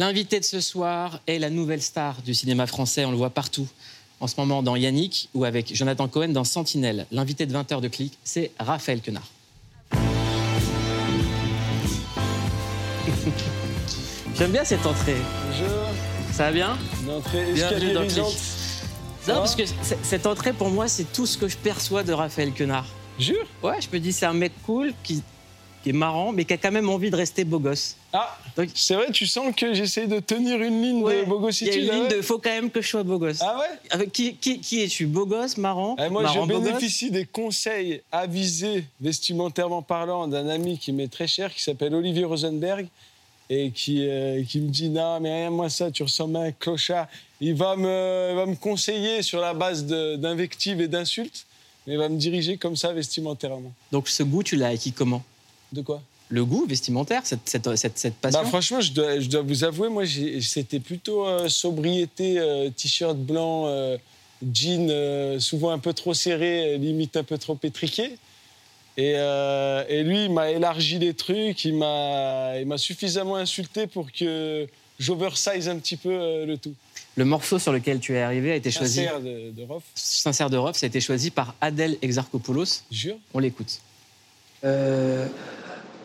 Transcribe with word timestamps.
L'invité 0.00 0.38
de 0.38 0.44
ce 0.44 0.60
soir 0.60 1.18
est 1.26 1.40
la 1.40 1.50
nouvelle 1.50 1.82
star 1.82 2.22
du 2.22 2.32
cinéma 2.32 2.68
français. 2.68 3.04
On 3.04 3.10
le 3.10 3.16
voit 3.16 3.30
partout. 3.30 3.66
En 4.20 4.28
ce 4.28 4.36
moment, 4.38 4.62
dans 4.62 4.76
Yannick 4.76 5.28
ou 5.34 5.44
avec 5.44 5.74
Jonathan 5.74 6.06
Cohen 6.06 6.28
dans 6.28 6.44
Sentinelle. 6.44 7.06
L'invité 7.10 7.46
de 7.46 7.52
20h 7.52 7.80
de 7.80 7.88
clic, 7.88 8.16
c'est 8.22 8.52
Raphaël 8.60 9.00
Quenard. 9.00 9.26
J'aime 14.38 14.52
bien 14.52 14.64
cette 14.64 14.86
entrée. 14.86 15.16
Bonjour. 15.50 15.88
Ça 16.30 16.44
va 16.44 16.52
bien? 16.52 16.78
Une 17.02 17.10
entrée 17.10 17.52
Bienvenue 17.52 17.92
dans. 17.92 18.06
Click. 18.06 18.22
Non, 19.26 19.34
parce 19.34 19.56
que 19.56 19.64
cette 20.04 20.26
entrée, 20.26 20.52
pour 20.52 20.70
moi, 20.70 20.86
c'est 20.86 21.12
tout 21.12 21.26
ce 21.26 21.36
que 21.36 21.48
je 21.48 21.56
perçois 21.56 22.04
de 22.04 22.12
Raphaël 22.12 22.52
Quenard. 22.52 22.86
Jure? 23.18 23.48
Ouais, 23.64 23.80
je 23.80 23.88
me 23.92 23.98
dis, 23.98 24.12
c'est 24.12 24.26
un 24.26 24.32
mec 24.32 24.52
cool, 24.64 24.94
qui, 25.02 25.24
qui 25.88 25.94
est 25.94 25.98
marrant, 25.98 26.32
mais 26.32 26.44
qui 26.44 26.52
a 26.52 26.58
quand 26.58 26.70
même 26.70 26.90
envie 26.90 27.10
de 27.10 27.16
rester 27.16 27.44
beau 27.44 27.58
gosse. 27.58 27.96
Ah, 28.12 28.36
c'est 28.74 28.94
vrai, 28.94 29.10
tu 29.10 29.26
sens 29.26 29.54
que 29.56 29.72
j'essaie 29.72 30.06
de 30.06 30.20
tenir 30.20 30.60
une 30.60 30.82
ligne 30.82 31.02
Ouais, 31.02 31.24
de 31.24 31.64
Il 31.64 31.66
y 31.66 31.70
a 31.70 31.74
une 31.76 31.90
ligne 32.02 32.08
de 32.08 32.20
faut 32.20 32.36
quand 32.38 32.50
même 32.50 32.70
que 32.70 32.82
je 32.82 32.88
sois 32.88 33.04
beau 33.04 33.18
gosse. 33.18 33.38
Ah 33.40 33.58
ouais? 33.58 33.78
Avec 33.88 34.12
qui, 34.12 34.34
qui, 34.34 34.60
qui 34.60 34.82
es-tu? 34.82 35.06
Beau 35.06 35.24
gosse, 35.24 35.56
marrant? 35.56 35.96
Eh, 35.98 36.10
Moi, 36.10 36.24
marrant, 36.24 36.46
je 36.46 36.52
beau 36.52 36.60
bénéficie 36.60 37.10
des 37.10 37.24
conseils 37.24 38.02
avisés, 38.12 38.84
vestimentairement 39.00 39.80
parlant, 39.80 40.28
d'un 40.28 40.46
ami 40.50 40.78
qui 40.78 40.92
m'est 40.92 41.08
très 41.08 41.26
cher, 41.26 41.54
qui 41.54 41.62
s'appelle 41.62 41.94
Olivier 41.94 42.24
Rosenberg, 42.24 42.86
et 43.48 43.70
qui, 43.70 44.06
euh, 44.06 44.44
qui 44.44 44.60
me 44.60 44.68
dit 44.68 44.90
Non, 44.90 45.20
mais 45.20 45.32
rien, 45.32 45.50
moi, 45.50 45.70
ça, 45.70 45.90
tu 45.90 46.02
ressembles 46.02 46.36
à 46.36 46.40
un 46.40 46.52
clochard. 46.52 47.06
Il 47.40 47.54
va 47.54 47.76
me, 47.76 48.34
va 48.34 48.44
me 48.44 48.56
conseiller 48.56 49.22
sur 49.22 49.40
la 49.40 49.54
base 49.54 49.86
d'invectives 49.86 50.82
et 50.82 50.88
d'insultes, 50.88 51.46
mais 51.86 51.94
il 51.94 51.98
va 51.98 52.10
me 52.10 52.18
diriger 52.18 52.58
comme 52.58 52.76
ça 52.76 52.92
vestimentairement. 52.92 53.72
Donc 53.90 54.08
ce 54.08 54.22
goût, 54.22 54.42
tu 54.42 54.56
l'as 54.56 54.68
acquis 54.68 54.92
comment? 54.92 55.22
De 55.72 55.82
quoi? 55.82 56.02
Le 56.30 56.44
goût 56.44 56.66
vestimentaire, 56.66 57.22
cette, 57.24 57.48
cette, 57.48 57.74
cette, 57.76 57.98
cette 57.98 58.14
passion? 58.16 58.42
Bah, 58.42 58.46
franchement, 58.48 58.80
je 58.80 58.92
dois, 58.92 59.18
je 59.18 59.28
dois 59.28 59.42
vous 59.42 59.64
avouer, 59.64 59.88
moi, 59.88 60.04
c'était 60.40 60.80
plutôt 60.80 61.26
euh, 61.26 61.48
sobriété, 61.48 62.38
euh, 62.38 62.68
t-shirt 62.70 63.16
blanc, 63.16 63.66
euh, 63.66 63.96
jean, 64.52 64.88
euh, 64.90 65.40
souvent 65.40 65.70
un 65.70 65.78
peu 65.78 65.94
trop 65.94 66.12
serré, 66.12 66.76
limite 66.76 67.16
un 67.16 67.24
peu 67.24 67.38
trop 67.38 67.54
pétriqué. 67.54 68.18
Et, 68.98 69.14
euh, 69.16 69.84
et 69.88 70.02
lui, 70.02 70.24
il 70.24 70.32
m'a 70.32 70.50
élargi 70.50 70.98
les 70.98 71.14
trucs, 71.14 71.64
il 71.64 71.76
m'a 71.76 72.58
il 72.60 72.66
m'a 72.66 72.78
suffisamment 72.78 73.36
insulté 73.36 73.86
pour 73.86 74.10
que 74.12 74.66
j'oversize 74.98 75.68
un 75.68 75.78
petit 75.78 75.96
peu 75.96 76.10
euh, 76.10 76.44
le 76.44 76.58
tout. 76.58 76.74
Le 77.16 77.24
morceau 77.24 77.58
sur 77.58 77.72
lequel 77.72 78.00
tu 78.00 78.14
es 78.14 78.20
arrivé 78.20 78.52
a 78.52 78.56
été 78.56 78.70
choisi. 78.70 79.04
Sincère 79.04 79.20
de, 79.20 79.50
de 79.52 79.62
Rof, 79.62 79.82
Sincère 79.94 80.50
d'Europe, 80.50 80.76
ça 80.76 80.86
a 80.86 80.88
été 80.88 81.00
choisi 81.00 81.30
par 81.30 81.54
Adèle 81.60 81.96
Exarchopoulos. 82.02 82.82
jure. 82.90 83.16
On 83.32 83.38
l'écoute. 83.38 83.80
Euh, 84.64 85.26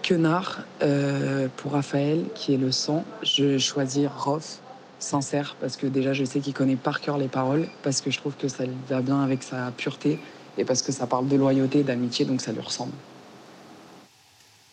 Quenard, 0.03 0.61
euh, 0.81 1.47
pour 1.57 1.71
Raphaël, 1.71 2.25
qui 2.35 2.53
est 2.53 2.57
le 2.57 2.71
sang, 2.71 3.03
je 3.23 3.57
choisis 3.57 4.07
Rof, 4.07 4.59
sincère, 4.99 5.55
parce 5.59 5.77
que 5.77 5.87
déjà 5.87 6.13
je 6.13 6.23
sais 6.25 6.39
qu'il 6.39 6.53
connaît 6.53 6.75
par 6.75 7.01
cœur 7.01 7.17
les 7.17 7.27
paroles, 7.27 7.67
parce 7.83 8.01
que 8.01 8.11
je 8.11 8.17
trouve 8.17 8.35
que 8.35 8.47
ça 8.47 8.65
va 8.89 9.01
bien 9.01 9.21
avec 9.23 9.43
sa 9.43 9.71
pureté, 9.71 10.19
et 10.57 10.65
parce 10.65 10.81
que 10.81 10.91
ça 10.91 11.07
parle 11.07 11.27
de 11.27 11.35
loyauté, 11.35 11.83
d'amitié, 11.83 12.25
donc 12.25 12.41
ça 12.41 12.51
lui 12.51 12.61
ressemble. 12.61 12.93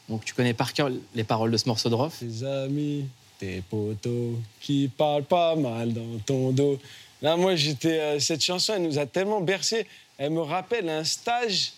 Donc 0.08 0.24
tu 0.24 0.34
connais 0.34 0.54
par 0.54 0.72
cœur 0.72 0.90
les 1.14 1.24
paroles 1.24 1.52
de 1.52 1.56
ce 1.56 1.68
morceau 1.68 1.88
de 1.88 1.94
Rof? 1.94 2.18
Tes 2.18 2.44
amis, 2.44 3.06
tes 3.38 3.62
potos 3.70 4.34
qui 4.60 4.88
parlent 4.88 5.24
pas 5.24 5.54
mal 5.54 5.92
dans 5.92 6.18
ton 6.26 6.50
dos. 6.50 6.78
Là, 7.22 7.36
moi, 7.36 7.54
j'étais. 7.54 8.00
euh, 8.00 8.18
cette 8.18 8.42
chanson, 8.42 8.74
elle 8.76 8.82
nous 8.82 8.98
a 8.98 9.06
tellement 9.06 9.40
bercé. 9.40 9.86
Elle 10.18 10.30
me 10.32 10.40
rappelle 10.40 10.88
un 10.88 11.04
stage 11.04 11.72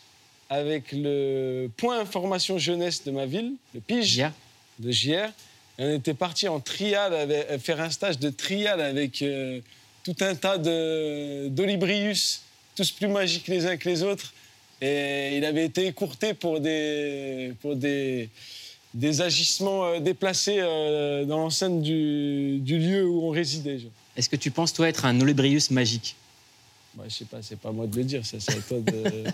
avec 0.50 0.92
le 0.92 1.68
point 1.76 1.98
information 2.00 2.58
jeunesse 2.58 3.04
de 3.04 3.10
ma 3.10 3.26
ville, 3.26 3.52
le 3.74 3.80
Pige 3.80 4.22
de 4.78 4.90
JR. 4.90 5.28
Et 5.78 5.84
on 5.84 5.94
était 5.94 6.14
parti 6.14 6.48
en 6.48 6.60
trial, 6.60 7.14
avec- 7.14 7.46
euh, 7.50 7.58
faire 7.58 7.80
un 7.80 7.90
stage 7.90 8.18
de 8.18 8.28
trial 8.30 8.80
avec 8.80 9.22
euh, 9.22 9.60
tout 10.04 10.16
un 10.20 10.34
tas 10.34 10.58
d'olibrius, 11.48 12.42
tous 12.76 12.90
plus 12.90 13.08
magiques 13.08 13.48
les 13.48 13.66
uns 13.66 13.76
que 13.76 13.88
les 13.88 14.02
autres. 14.02 14.32
Et 14.80 15.36
il 15.38 15.44
avait 15.44 15.64
été 15.64 15.86
écourté 15.86 16.34
pour 16.34 16.60
des, 16.60 17.52
pour 17.60 17.76
des, 17.76 18.28
des 18.94 19.20
agissements 19.20 19.84
euh, 19.86 20.00
déplacés 20.00 20.56
euh, 20.58 21.24
dans 21.24 21.38
l'enceinte 21.38 21.80
du, 21.82 22.58
du 22.60 22.78
lieu 22.78 23.06
où 23.06 23.22
on 23.26 23.30
résidait. 23.30 23.78
Est-ce 24.16 24.28
que 24.28 24.36
tu 24.36 24.50
penses, 24.50 24.72
toi, 24.72 24.88
être 24.88 25.04
un 25.06 25.18
Olébrius 25.20 25.70
magique? 25.70 26.16
Bah, 26.94 27.04
je 27.08 27.14
sais 27.14 27.24
pas, 27.24 27.38
c'est 27.42 27.58
pas 27.58 27.70
à 27.70 27.72
moi 27.72 27.86
de 27.86 27.96
le 27.96 28.04
dire, 28.04 28.24
ça, 28.26 28.38
c'est 28.38 28.52
à 28.58 28.60
toi 28.60 28.78
de, 28.80 29.24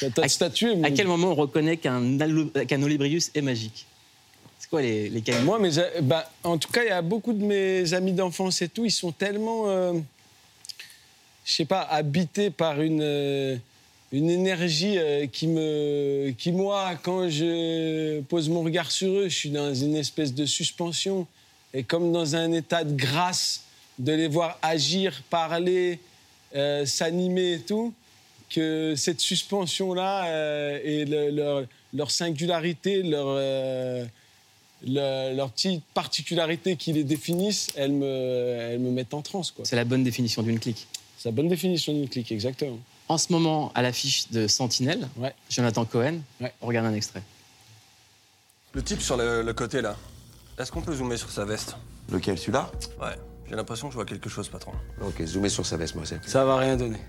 à 0.06 0.10
toi 0.10 0.10
de 0.10 0.20
À- 0.20 0.28
statuer. 0.28 0.72
À 0.84 0.90
quel 0.90 1.06
moment 1.06 1.28
on 1.28 1.34
reconnaît 1.34 1.76
qu'un 1.78 2.18
qu'un 2.66 2.82
Olébrius 2.82 3.30
est 3.34 3.40
magique? 3.40 3.86
C'est 4.58 4.68
quoi 4.68 4.82
les, 4.82 5.08
les 5.08 5.20
qualités? 5.22 5.44
Moi, 5.44 5.58
mes, 5.58 5.78
a- 5.78 6.00
bah, 6.02 6.30
en 6.44 6.58
tout 6.58 6.70
cas, 6.70 6.82
il 6.82 6.88
y 6.88 6.90
a 6.90 7.00
beaucoup 7.02 7.32
de 7.32 7.42
mes 7.42 7.94
amis 7.94 8.12
d'enfance 8.12 8.60
et 8.60 8.68
tout, 8.68 8.84
ils 8.84 8.90
sont 8.90 9.12
tellement, 9.12 9.68
euh, 9.68 9.94
je 11.44 11.52
sais 11.54 11.64
pas, 11.64 11.80
habités 11.82 12.50
par 12.50 12.82
une, 12.82 13.00
euh, 13.02 13.56
une 14.12 14.28
énergie 14.28 14.98
euh, 14.98 15.26
qui 15.26 15.46
me, 15.46 16.30
qui 16.36 16.52
moi, 16.52 16.90
quand 17.02 17.30
je 17.30 18.20
pose 18.22 18.50
mon 18.50 18.62
regard 18.62 18.90
sur 18.90 19.10
eux, 19.12 19.28
je 19.30 19.34
suis 19.34 19.50
dans 19.50 19.72
une 19.74 19.96
espèce 19.96 20.34
de 20.34 20.44
suspension. 20.44 21.26
Et 21.72 21.84
comme 21.84 22.12
dans 22.12 22.34
un 22.36 22.52
état 22.52 22.84
de 22.84 22.94
grâce 22.94 23.62
de 23.98 24.12
les 24.12 24.28
voir 24.28 24.58
agir, 24.62 25.22
parler, 25.30 26.00
euh, 26.56 26.84
s'animer 26.86 27.54
et 27.54 27.60
tout, 27.60 27.92
que 28.50 28.94
cette 28.96 29.20
suspension-là 29.20 30.26
euh, 30.26 30.80
et 30.82 31.04
le- 31.04 31.30
leur, 31.30 31.64
leur 31.92 32.10
singularité, 32.10 33.02
leur, 33.02 33.26
euh, 33.28 34.04
le- 34.86 35.34
leurs 35.34 35.50
petites 35.50 35.84
particularités 35.94 36.76
qui 36.76 36.92
les 36.92 37.04
définissent, 37.04 37.68
elles 37.76 37.92
me, 37.92 38.06
elles 38.06 38.78
me 38.80 38.90
mettent 38.90 39.14
en 39.14 39.22
transe. 39.22 39.50
quoi. 39.50 39.64
C'est 39.64 39.76
la 39.76 39.84
bonne 39.84 40.04
définition 40.04 40.42
d'une 40.42 40.58
clique. 40.58 40.86
C'est 41.18 41.28
la 41.28 41.32
bonne 41.34 41.48
définition 41.48 41.92
d'une 41.92 42.08
clique, 42.08 42.30
exactement. 42.32 42.78
En 43.08 43.18
ce 43.18 43.32
moment, 43.32 43.72
à 43.74 43.82
l'affiche 43.82 44.30
de 44.30 44.46
Sentinelle, 44.46 45.08
Ouais. 45.16 45.34
Jonathan 45.50 45.84
Cohen, 45.84 46.20
Ouais. 46.40 46.52
on 46.62 46.66
regarde 46.66 46.86
un 46.86 46.94
extrait. 46.94 47.22
Le 48.72 48.82
type 48.82 49.00
sur 49.00 49.16
le, 49.16 49.42
le 49.42 49.52
côté 49.54 49.80
là, 49.80 49.96
est-ce 50.58 50.70
qu'on 50.70 50.82
peut 50.82 50.94
zoomer 50.94 51.16
sur 51.18 51.30
sa 51.30 51.44
veste? 51.44 51.76
Lequel, 52.10 52.38
celui-là? 52.38 52.70
Ouais, 53.00 53.16
j'ai 53.48 53.56
l'impression 53.56 53.88
que 53.88 53.92
je 53.92 53.96
vois 53.96 54.04
quelque 54.04 54.28
chose, 54.28 54.48
patron. 54.48 54.72
Ok, 55.02 55.24
zoomer 55.24 55.48
sur 55.48 55.64
sa 55.64 55.76
veste, 55.76 55.94
moi, 55.94 56.04
c'est. 56.04 56.22
Ça 56.28 56.44
va 56.44 56.56
rien 56.56 56.76
donner. 56.76 57.00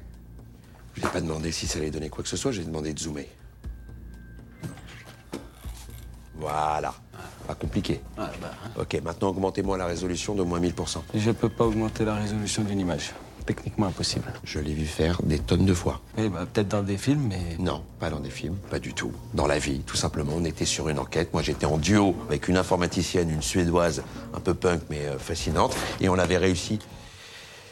Je 0.96 1.04
n'ai 1.04 1.12
pas 1.12 1.22
demandé 1.22 1.52
si 1.52 1.68
ça 1.68 1.80
allait 1.80 1.92
donner 1.92 2.10
quoi 2.10 2.24
que 2.24 2.30
ce 2.30 2.38
soit, 2.38 2.52
j'ai 2.52 2.64
demandé 2.64 2.94
de 2.94 3.00
zoomer. 3.00 3.28
Voilà. 6.36 6.94
Pas 7.48 7.56
compliqué. 7.56 8.00
Ok, 8.78 9.02
maintenant 9.04 9.30
augmentez-moi 9.30 9.78
la 9.78 9.86
résolution 9.86 10.36
de 10.36 10.44
moins 10.44 10.60
1000%. 10.60 11.02
Je 11.16 11.32
peux 11.32 11.50
pas 11.50 11.66
augmenter 11.66 12.06
la 12.06 12.16
résolution 12.16 12.64
d'une 12.64 12.80
image. 12.80 13.12
Techniquement 13.50 13.88
impossible. 13.88 14.32
Je 14.44 14.60
l'ai 14.60 14.76
vu 14.76 14.86
faire 14.86 15.20
des 15.24 15.40
tonnes 15.40 15.66
de 15.66 15.74
fois. 15.74 16.02
Oui, 16.20 16.30
bah, 16.30 16.46
peut-être 16.46 16.68
dans 16.68 16.84
des 16.84 17.00
films, 17.00 17.24
mais. 17.30 17.56
Non, 17.58 17.84
pas 18.00 18.12
dans 18.12 18.20
des 18.20 18.30
films, 18.30 18.56
pas 18.70 18.78
du 18.78 18.94
tout. 18.94 19.12
Dans 19.34 19.48
la 19.48 19.58
vie, 19.58 19.80
tout 19.80 19.96
simplement, 19.98 20.34
on 20.36 20.46
était 20.46 20.66
sur 20.66 20.88
une 20.88 21.00
enquête. 21.00 21.34
Moi, 21.34 21.42
j'étais 21.42 21.66
en 21.66 21.80
duo 21.80 22.16
avec 22.28 22.48
une 22.48 22.58
informaticienne, 22.58 23.28
une 23.32 23.42
suédoise, 23.42 24.04
un 24.36 24.40
peu 24.40 24.54
punk, 24.54 24.84
mais 24.92 25.00
euh, 25.08 25.18
fascinante. 25.18 25.76
Et 26.00 26.10
on 26.10 26.20
avait 26.20 26.38
réussi. 26.38 26.78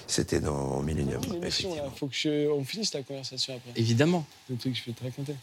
C'était 0.07 0.39
dans 0.39 0.81
Millennium. 0.81 1.21
Effectivement. 1.43 1.75
faut 1.95 2.07
que 2.07 2.15
je- 2.15 2.49
on 2.49 2.63
finisse 2.63 2.91
la 2.95 3.03
conversation 3.03 3.53
après. 3.55 3.79
Évidemment. 3.79 4.25
Le 4.49 4.55
truc 4.57 4.73
que 4.73 4.79
je 4.79 4.83
vais 4.85 4.94
te 4.94 5.03
raconter. 5.03 5.35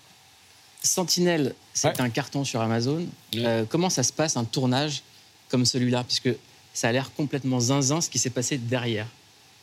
Sentinelle, 0.83 1.55
c'est 1.75 1.89
Ouais. 1.89 2.01
un 2.01 2.11
carton 2.11 2.43
sur 2.43 2.61
Amazon. 2.61 3.07
Ouais. 3.35 3.45
Euh, 3.47 3.65
comment 3.69 3.89
ça 3.89 4.03
se 4.03 4.13
passe 4.13 4.37
un 4.37 4.45
tournage 4.45 5.05
comme 5.49 5.65
celui-là? 5.65 6.03
Puisque 6.03 6.31
ça 6.73 6.89
a 6.89 6.93
l'air 6.93 7.13
complètement 7.17 7.61
zinzin 7.61 8.01
ce 8.01 8.11
qui 8.11 8.19
s'est 8.19 8.31
passé 8.31 8.59
derrière. 8.59 9.07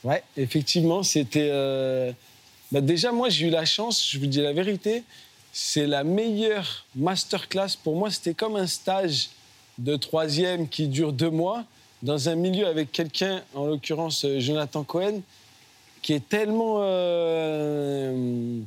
Ouais, 0.03 0.23
effectivement, 0.37 1.03
c'était. 1.03 1.49
euh, 1.51 2.11
bah, 2.71 2.81
déjà, 2.81 3.11
moi, 3.11 3.29
j'ai 3.29 3.47
eu 3.47 3.49
la 3.49 3.65
chance, 3.65 4.07
je 4.09 4.17
vous 4.19 4.25
dis 4.25 4.41
la 4.41 4.53
vérité, 4.53 5.03
c'est 5.53 5.85
la 5.85 6.03
meilleure 6.03 6.85
masterclass. 6.95 7.75
Pour 7.83 7.95
moi, 7.95 8.09
c'était 8.09 8.33
comme 8.33 8.55
un 8.55 8.67
stage 8.67 9.29
de 9.77 9.95
troisième 9.95 10.67
qui 10.67 10.87
dure 10.87 11.13
deux 11.13 11.29
mois 11.29 11.63
dans 12.01 12.29
un 12.29 12.35
milieu 12.35 12.65
avec 12.65 12.91
quelqu'un, 12.91 13.43
en 13.53 13.65
l'occurrence 13.67 14.25
euh, 14.25 14.39
Jonathan 14.39 14.83
Cohen, 14.83 15.21
qui 16.01 16.13
est 16.13 16.27
tellement. 16.27 16.77
euh, 16.81 18.59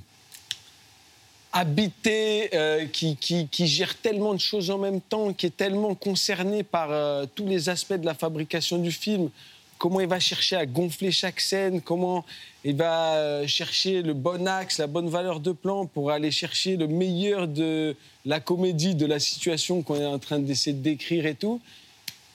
habité, 1.57 2.51
qui, 2.93 3.15
qui- 3.17 3.47
qui 3.47 3.69
gère 3.69 3.97
tellement 3.99 4.35
de 4.35 4.41
choses 4.41 4.71
en 4.71 4.79
même 4.79 5.01
temps, 5.01 5.33
qui 5.33 5.47
est 5.47 5.57
tellement 5.57 5.95
concerné 5.95 6.65
par 6.65 6.89
tous 7.37 7.47
les 7.47 7.69
aspects 7.69 7.95
de 7.95 8.05
la 8.05 8.15
fabrication 8.15 8.77
du 8.79 8.91
film, 8.91 9.31
comment 9.79 10.01
il 10.01 10.07
va 10.07 10.21
chercher 10.21 10.57
à 10.57 10.67
gonfler 10.67 11.11
chaque 11.13 11.41
scène, 11.41 11.81
comment 11.81 12.25
il 12.65 12.77
va 12.77 13.15
euh, 13.17 13.47
chercher 13.47 14.03
le 14.03 14.15
bon 14.15 14.47
axe, 14.49 14.79
la 14.79 14.87
bonne 14.87 15.09
valeur 15.09 15.41
de 15.41 15.53
plan 15.53 15.87
pour 15.87 16.11
aller 16.11 16.31
chercher 16.31 16.77
le 16.77 16.87
meilleur 16.87 17.47
de 17.49 17.95
la 18.25 18.41
comédie, 18.41 18.95
de 18.95 19.07
la 19.07 19.19
situation 19.19 19.83
qu'on 19.83 19.97
est 20.01 20.07
en 20.07 20.19
train 20.19 20.39
d'essayer 20.39 20.75
de 20.77 20.83
décrire 20.83 21.27
et 21.27 21.35
tout. 21.35 21.61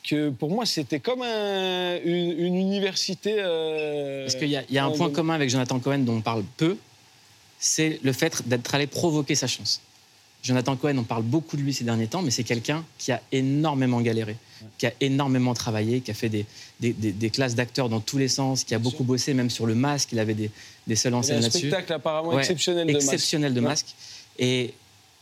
Que 0.07 0.30
pour 0.30 0.50
moi, 0.50 0.65
c'était 0.65 1.00
comme 1.00 1.21
un- 1.21 1.97
une, 2.03 2.31
une 2.39 2.56
université. 2.56 3.36
euh, 3.38 4.24
Parce 4.25 4.36
qu'il 4.36 4.50
y 4.50 4.56
a, 4.56 4.63
il 4.69 4.74
y 4.74 4.77
a 4.77 4.86
un 4.86 4.91
point 4.91 5.09
commun 5.12 5.33
avec 5.33 5.50
Jonathan 5.50 5.80
Cohen 5.80 6.00
dont 6.00 6.18
on 6.18 6.21
parle 6.21 6.44
peu, 6.57 6.77
c'est 7.59 8.00
le 8.03 8.13
fait 8.13 8.47
d'être 8.47 8.74
allé 8.75 8.88
provoquer 8.88 9.36
sa 9.36 9.47
chance. 9.47 9.81
Jonathan 10.41 10.75
Cohen, 10.77 10.97
on 10.97 11.03
parle 11.03 11.24
beaucoup 11.24 11.57
de 11.57 11.62
lui 11.62 11.74
ces 11.74 11.83
derniers 11.83 12.07
temps, 12.07 12.21
mais 12.21 12.31
c'est 12.31 12.44
quelqu'un 12.45 12.86
qui 12.97 13.12
a 13.12 13.21
énormément 13.31 14.00
galéré, 14.00 14.38
qui 14.77 14.86
a 14.88 14.94
énormément 15.01 15.53
travaillé, 15.53 16.00
qui 16.00 16.12
a 16.12 16.13
fait 16.13 16.30
des, 16.30 16.45
des, 16.80 16.94
des- 16.94 17.12
des 17.12 17.30
classes 17.30 17.56
d'acteurs 17.56 17.89
dans 17.89 18.00
tous 18.00 18.18
les 18.18 18.30
sens, 18.30 18.63
qui 18.63 18.74
a 18.74 18.80
beaucoup 18.80 19.03
bossé 19.03 19.33
même 19.33 19.50
sur 19.50 19.65
le 19.65 19.75
masque. 19.75 20.09
Il 20.13 20.19
avait 20.19 20.33
des, 20.33 20.50
des 20.88 20.95
seuls 20.95 21.13
en 21.13 21.21
scène 21.24 21.38
un 21.38 21.41
là-dessus. 21.41 21.68
spectacle 21.68 21.91
apparemment 21.94 22.30
Ouais, 22.30 22.39
exceptionnel 22.39 22.88
de 22.88 22.94
masque. 22.94 23.03
exceptionnel 23.13 23.53
de 23.53 23.59
Ouais. 23.59 23.68
masque. 23.68 23.88
Et, 24.38 24.74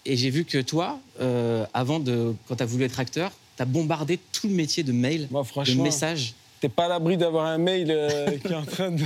et 0.05 0.15
j'ai 0.17 0.29
vu 0.29 0.45
que 0.45 0.59
toi, 0.59 0.99
euh, 1.19 1.65
avant 1.73 1.99
de, 1.99 2.35
quand 2.47 2.55
tu 2.57 2.63
as 2.63 2.67
voulu 2.67 2.83
être 2.83 2.99
acteur, 2.99 3.31
tu 3.57 3.63
as 3.63 3.65
bombardé 3.65 4.19
tout 4.31 4.47
le 4.47 4.53
métier 4.53 4.83
de 4.83 4.91
mail, 4.91 5.27
de 5.31 5.81
messages. 5.81 6.35
t'es 6.61 6.69
pas 6.69 6.85
à 6.85 6.89
l'abri 6.89 7.17
d'avoir 7.17 7.47
un 7.47 7.57
mail 7.57 7.87
euh, 7.89 8.37
qui 8.45 8.53
est 8.53 8.55
en 8.55 8.65
train 8.65 8.91
de, 8.91 9.01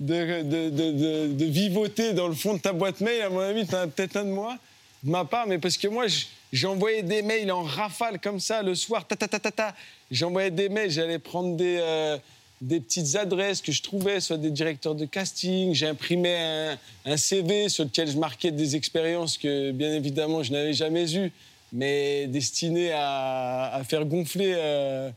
de, 0.00 0.42
de, 0.42 0.70
de- 0.70 0.90
de- 0.92 1.32
de 1.32 1.44
vivoter 1.46 2.12
dans 2.12 2.28
le 2.28 2.34
fond 2.34 2.52
de 2.52 2.58
ta 2.58 2.74
boîte 2.74 3.00
mail. 3.00 3.22
À 3.22 3.30
mon 3.30 3.40
avis, 3.40 3.66
t'en 3.66 3.78
as 3.78 3.86
peut-être 3.86 4.16
un 4.18 4.24
de 4.24 4.30
moi, 4.30 4.58
de 5.02 5.10
ma 5.10 5.24
part, 5.24 5.46
mais 5.46 5.58
parce 5.58 5.76
que 5.76 5.88
moi, 5.88 6.06
j'envoyais 6.52 7.02
des 7.02 7.22
mails 7.22 7.50
en 7.52 7.62
rafale 7.62 8.18
comme 8.18 8.40
ça 8.40 8.62
le 8.62 8.74
soir, 8.74 9.06
ta 9.06 9.16
ta 9.16 9.28
ta 9.28 9.38
ta 9.38 9.50
ta. 9.50 9.74
J'envoyais 10.10 10.50
des 10.50 10.68
mails, 10.68 10.90
j'allais 10.90 11.18
prendre 11.18 11.56
des, 11.56 11.78
euh, 11.80 12.18
des 12.60 12.80
petites 12.80 13.16
adresses 13.16 13.60
que 13.60 13.72
je 13.72 13.82
trouvais, 13.82 14.20
soit 14.20 14.38
des 14.38 14.50
directeurs 14.50 14.94
de 14.94 15.04
casting. 15.04 15.74
J'ai 15.74 15.86
imprimé 15.86 16.36
un, 16.36 16.78
un 17.04 17.16
CV 17.16 17.68
sur 17.68 17.84
lequel 17.84 18.08
je 18.10 18.16
marquais 18.16 18.50
des 18.50 18.76
expériences 18.76 19.36
que, 19.38 19.70
bien 19.72 19.92
évidemment, 19.92 20.42
je 20.42 20.52
n'avais 20.52 20.72
jamais 20.72 21.14
eues, 21.14 21.32
mais 21.72 22.26
destinées 22.28 22.92
à, 22.92 23.82
faire 23.88 24.04
gonfler. 24.04 24.54
euh, 24.56 25.10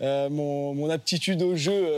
euh, 0.00 0.30
mon, 0.30 0.88
aptitude 0.90 1.42
au 1.42 1.56
jeu 1.56 1.88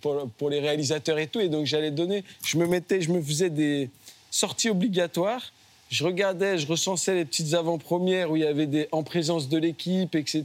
pour, 0.00 0.28
pour 0.36 0.50
les 0.50 0.58
réalisateurs 0.58 1.16
et 1.20 1.28
tout. 1.28 1.38
Et 1.38 1.48
donc 1.48 1.64
j'allais 1.64 1.92
donner, 1.92 2.24
je 2.44 2.58
me 2.58 2.66
mettais, 2.66 3.00
je 3.00 3.12
me 3.12 3.22
faisais 3.22 3.50
des 3.50 3.88
sorties 4.32 4.68
obligatoires. 4.68 5.52
Je 5.90 6.04
regardais, 6.04 6.56
je 6.56 6.66
recensais 6.68 7.14
les 7.14 7.24
petites 7.24 7.52
avant-premières 7.54 8.30
où 8.30 8.36
il 8.36 8.42
y 8.42 8.46
avait 8.46 8.66
des 8.66 8.88
en 8.92 9.02
présence 9.02 9.48
de 9.48 9.58
l'équipe, 9.58 10.14
etc., 10.14 10.44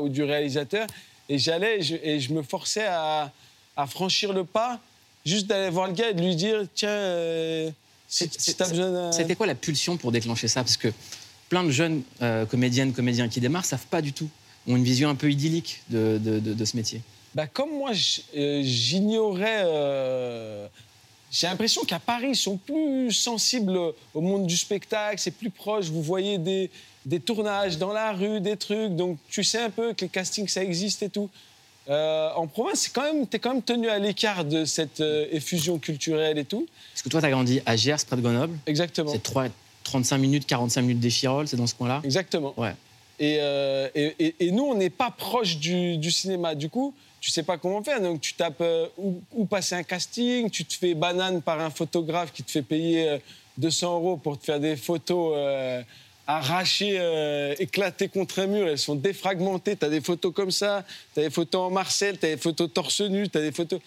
ou 0.00 0.08
du 0.08 0.24
réalisateur. 0.24 0.86
Et 1.28 1.38
j'allais 1.38 1.78
et 1.78 1.82
je, 1.82 1.94
et 2.02 2.18
je 2.18 2.32
me 2.32 2.42
forçais 2.42 2.86
à, 2.86 3.30
à 3.76 3.86
franchir 3.86 4.32
le 4.32 4.44
pas, 4.44 4.80
juste 5.24 5.46
d'aller 5.46 5.70
voir 5.70 5.86
le 5.86 5.92
gars 5.92 6.10
et 6.10 6.14
de 6.14 6.20
lui 6.22 6.34
dire 6.34 6.64
tiens, 6.74 6.88
euh, 6.88 7.70
si, 8.08 8.28
si 8.36 8.54
t'as 8.56 8.68
besoin 8.68 8.90
d'un. 8.90 9.12
C'était 9.12 9.36
quoi 9.36 9.46
la 9.46 9.54
pulsion 9.54 9.96
pour 9.96 10.10
déclencher 10.10 10.48
ça? 10.48 10.62
Parce 10.64 10.76
que 10.76 10.88
plein 11.48 11.62
de 11.62 11.70
jeunes 11.70 12.02
euh, 12.22 12.44
comédiennes, 12.46 12.92
comédiens 12.92 13.28
qui 13.28 13.40
démarrent 13.40 13.64
savent 13.64 13.86
pas 13.86 14.02
du 14.02 14.12
tout, 14.12 14.28
ont 14.66 14.74
une 14.74 14.82
vision 14.82 15.08
un 15.08 15.14
peu 15.14 15.30
idyllique 15.30 15.82
de, 15.88 16.18
de- 16.20 16.40
de- 16.40 16.52
de 16.52 16.64
ce 16.64 16.76
métier. 16.76 17.00
Bah, 17.36 17.46
comme 17.46 17.70
moi, 17.70 17.92
euh, 18.36 18.60
j'ignorais. 18.64 19.62
euh, 19.64 20.66
J'ai 21.30 21.46
l'impression 21.46 21.82
qu'à 21.84 21.98
Paris, 22.00 22.28
ils 22.30 22.36
sont 22.36 22.56
plus 22.56 23.12
sensibles 23.12 23.78
au 24.14 24.20
monde 24.20 24.46
du 24.46 24.56
spectacle, 24.56 25.18
c'est 25.18 25.30
plus 25.30 25.50
proche. 25.50 25.86
Vous 25.86 26.02
voyez 26.02 26.38
des, 26.38 26.70
des 27.06 27.20
tournages 27.20 27.78
dans 27.78 27.92
la 27.92 28.12
rue, 28.12 28.40
des 28.40 28.56
trucs. 28.56 28.96
Donc, 28.96 29.18
tu 29.28 29.44
sais 29.44 29.58
un 29.62 29.70
peu 29.70 29.92
que 29.92 30.04
les 30.04 30.08
castings, 30.08 30.48
ça 30.48 30.62
existe 30.64 31.02
et 31.02 31.08
tout. 31.08 31.30
Euh, 31.88 32.30
en 32.36 32.46
province, 32.46 32.90
même, 32.96 33.26
t'es 33.26 33.38
quand 33.38 33.52
même 33.54 33.62
tenu 33.62 33.88
à 33.88 33.98
l'écart 33.98 34.44
de 34.44 34.64
cette 34.64 35.00
euh, 35.00 35.26
effusion 35.30 35.78
culturelle 35.78 36.36
et 36.38 36.44
tout. 36.44 36.66
Parce 36.92 37.02
que 37.02 37.08
toi, 37.08 37.20
tu 37.20 37.26
as 37.26 37.30
grandi 37.30 37.60
à 37.64 37.76
Gers, 37.76 37.96
près 38.06 38.16
de 38.16 38.20
Grenoble. 38.22 38.56
Exactement. 38.66 39.10
C'est 39.12 39.22
3 39.22 39.46
35 39.82 40.18
minutes, 40.18 40.46
45 40.46 40.82
minutes 40.82 41.00
d'Échirol, 41.00 41.48
c'est 41.48 41.56
dans 41.56 41.66
ce 41.66 41.74
coin-là 41.74 42.00
Exactement. 42.04 42.54
Ouais. 42.56 42.74
Et, 43.18 43.38
euh, 43.40 43.88
et, 43.94 44.14
et- 44.18 44.34
et 44.46 44.50
nous, 44.52 44.62
on 44.64 44.74
n'est 44.74 44.90
pas 44.90 45.10
proche 45.10 45.56
du, 45.58 45.96
du 45.96 46.10
cinéma. 46.10 46.54
Du 46.54 46.68
coup, 46.68 46.94
tu 47.20 47.30
sais 47.30 47.42
pas 47.42 47.58
comment 47.58 47.82
faire. 47.82 48.00
Donc, 48.00 48.20
tu 48.20 48.34
tapes 48.34 48.60
euh, 48.60 48.86
où, 48.96 49.44
passer 49.44 49.74
un 49.74 49.82
casting, 49.82 50.50
tu 50.50 50.64
te 50.64 50.74
fais 50.74 50.94
banane 50.94 51.42
par 51.42 51.60
un 51.60 51.70
photographe 51.70 52.32
qui 52.32 52.42
te 52.42 52.50
fait 52.50 52.62
payer 52.62 53.08
euh, 53.08 53.18
200 53.58 53.94
euros 53.94 54.16
pour 54.16 54.38
te 54.38 54.44
faire 54.44 54.60
des 54.60 54.76
photos 54.76 55.34
euh, 55.36 55.82
arrachées, 56.26 56.96
euh, 56.98 57.54
éclatées 57.58 58.08
contre 58.08 58.40
un 58.40 58.46
mur. 58.46 58.68
Elles 58.68 58.78
sont 58.78 58.94
défragmentées. 58.94 59.76
Tu 59.76 59.84
as 59.84 59.88
des 59.88 60.00
photos 60.00 60.32
comme 60.32 60.50
ça, 60.50 60.84
tu 61.14 61.20
as 61.20 61.24
des 61.24 61.30
photos 61.30 61.62
en 61.62 61.70
Marcel, 61.70 62.18
tu 62.18 62.26
as 62.26 62.30
des 62.30 62.36
photos 62.36 62.70
torse 62.72 63.00
nu, 63.00 63.28
tu 63.28 63.38
as 63.38 63.42
des 63.42 63.52
photos. 63.52 63.80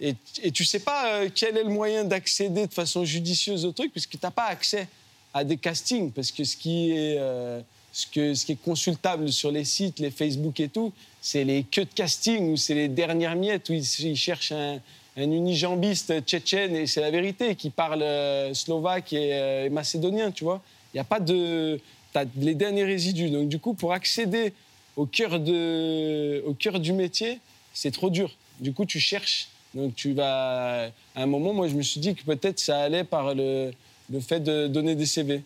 Et, 0.00 0.14
et 0.42 0.50
tu 0.50 0.64
sais 0.64 0.80
pas 0.80 1.14
euh, 1.14 1.28
quel 1.34 1.56
est 1.58 1.64
le 1.64 1.68
moyen 1.68 2.04
d'accéder 2.04 2.66
de 2.66 2.72
façon 2.72 3.04
judicieuse 3.04 3.64
au 3.66 3.72
truc, 3.72 3.92
parce 3.92 4.06
que 4.06 4.16
tu 4.16 4.22
n'as 4.22 4.30
pas 4.30 4.46
accès 4.46 4.88
à 5.34 5.44
des 5.44 5.58
castings, 5.58 6.10
parce 6.10 6.32
que 6.32 6.42
ce 6.42 6.56
qui 6.56 6.92
est, 6.92 7.16
euh, 7.18 7.60
ce 7.92 8.06
que, 8.06 8.34
ce 8.34 8.46
qui 8.46 8.52
est 8.52 8.62
consultable 8.62 9.30
sur 9.30 9.50
les 9.50 9.64
sites, 9.64 9.98
les 9.98 10.10
Facebook 10.10 10.58
et 10.58 10.68
tout, 10.68 10.92
c'est 11.20 11.44
les 11.44 11.64
queues 11.64 11.84
de 11.84 11.94
casting 11.94 12.52
ou 12.52 12.56
c'est 12.56 12.74
les 12.74 12.88
dernières 12.88 13.36
miettes 13.36 13.68
où 13.68 13.72
ils, 13.72 14.16
cherchent 14.16 14.52
un, 14.52 14.80
un 15.16 15.30
unijambiste 15.30 16.22
tchétchène 16.22 16.74
et 16.74 16.86
c'est 16.86 17.00
la 17.00 17.10
vérité, 17.10 17.54
qui 17.54 17.70
parle 17.70 18.02
euh, 18.02 18.54
slovaque 18.54 19.12
et, 19.12 19.34
euh, 19.34 19.66
et 19.66 19.70
macédonien, 19.70 20.30
tu 20.30 20.44
vois. 20.44 20.62
Il 20.92 20.96
n'y 20.96 21.00
a 21.00 21.04
pas 21.04 21.20
de... 21.20 21.78
T'as 22.12 22.24
les 22.36 22.54
derniers 22.54 22.84
résidus. 22.84 23.30
Donc 23.30 23.48
du 23.48 23.58
coup, 23.58 23.74
pour 23.74 23.92
accéder 23.92 24.52
au 24.96 25.06
cœur, 25.06 25.38
de, 25.38 26.42
au 26.46 26.54
cœur 26.54 26.80
du 26.80 26.92
métier, 26.92 27.38
c'est 27.72 27.92
trop 27.92 28.10
dur. 28.10 28.34
Du 28.58 28.72
coup, 28.72 28.84
tu 28.84 28.98
cherches. 28.98 29.48
Donc 29.74 29.94
tu 29.94 30.12
vas... 30.14 30.86
À 31.14 31.22
un 31.22 31.26
moment, 31.26 31.52
moi, 31.52 31.68
je 31.68 31.74
me 31.74 31.82
suis 31.82 32.00
dit 32.00 32.14
que 32.14 32.24
peut-être 32.24 32.58
ça 32.58 32.80
allait 32.80 33.04
par 33.04 33.34
le, 33.34 33.72
le 34.10 34.20
fait 34.20 34.40
de 34.40 34.66
donner 34.66 34.94
des 34.94 35.06
CV. 35.06 35.42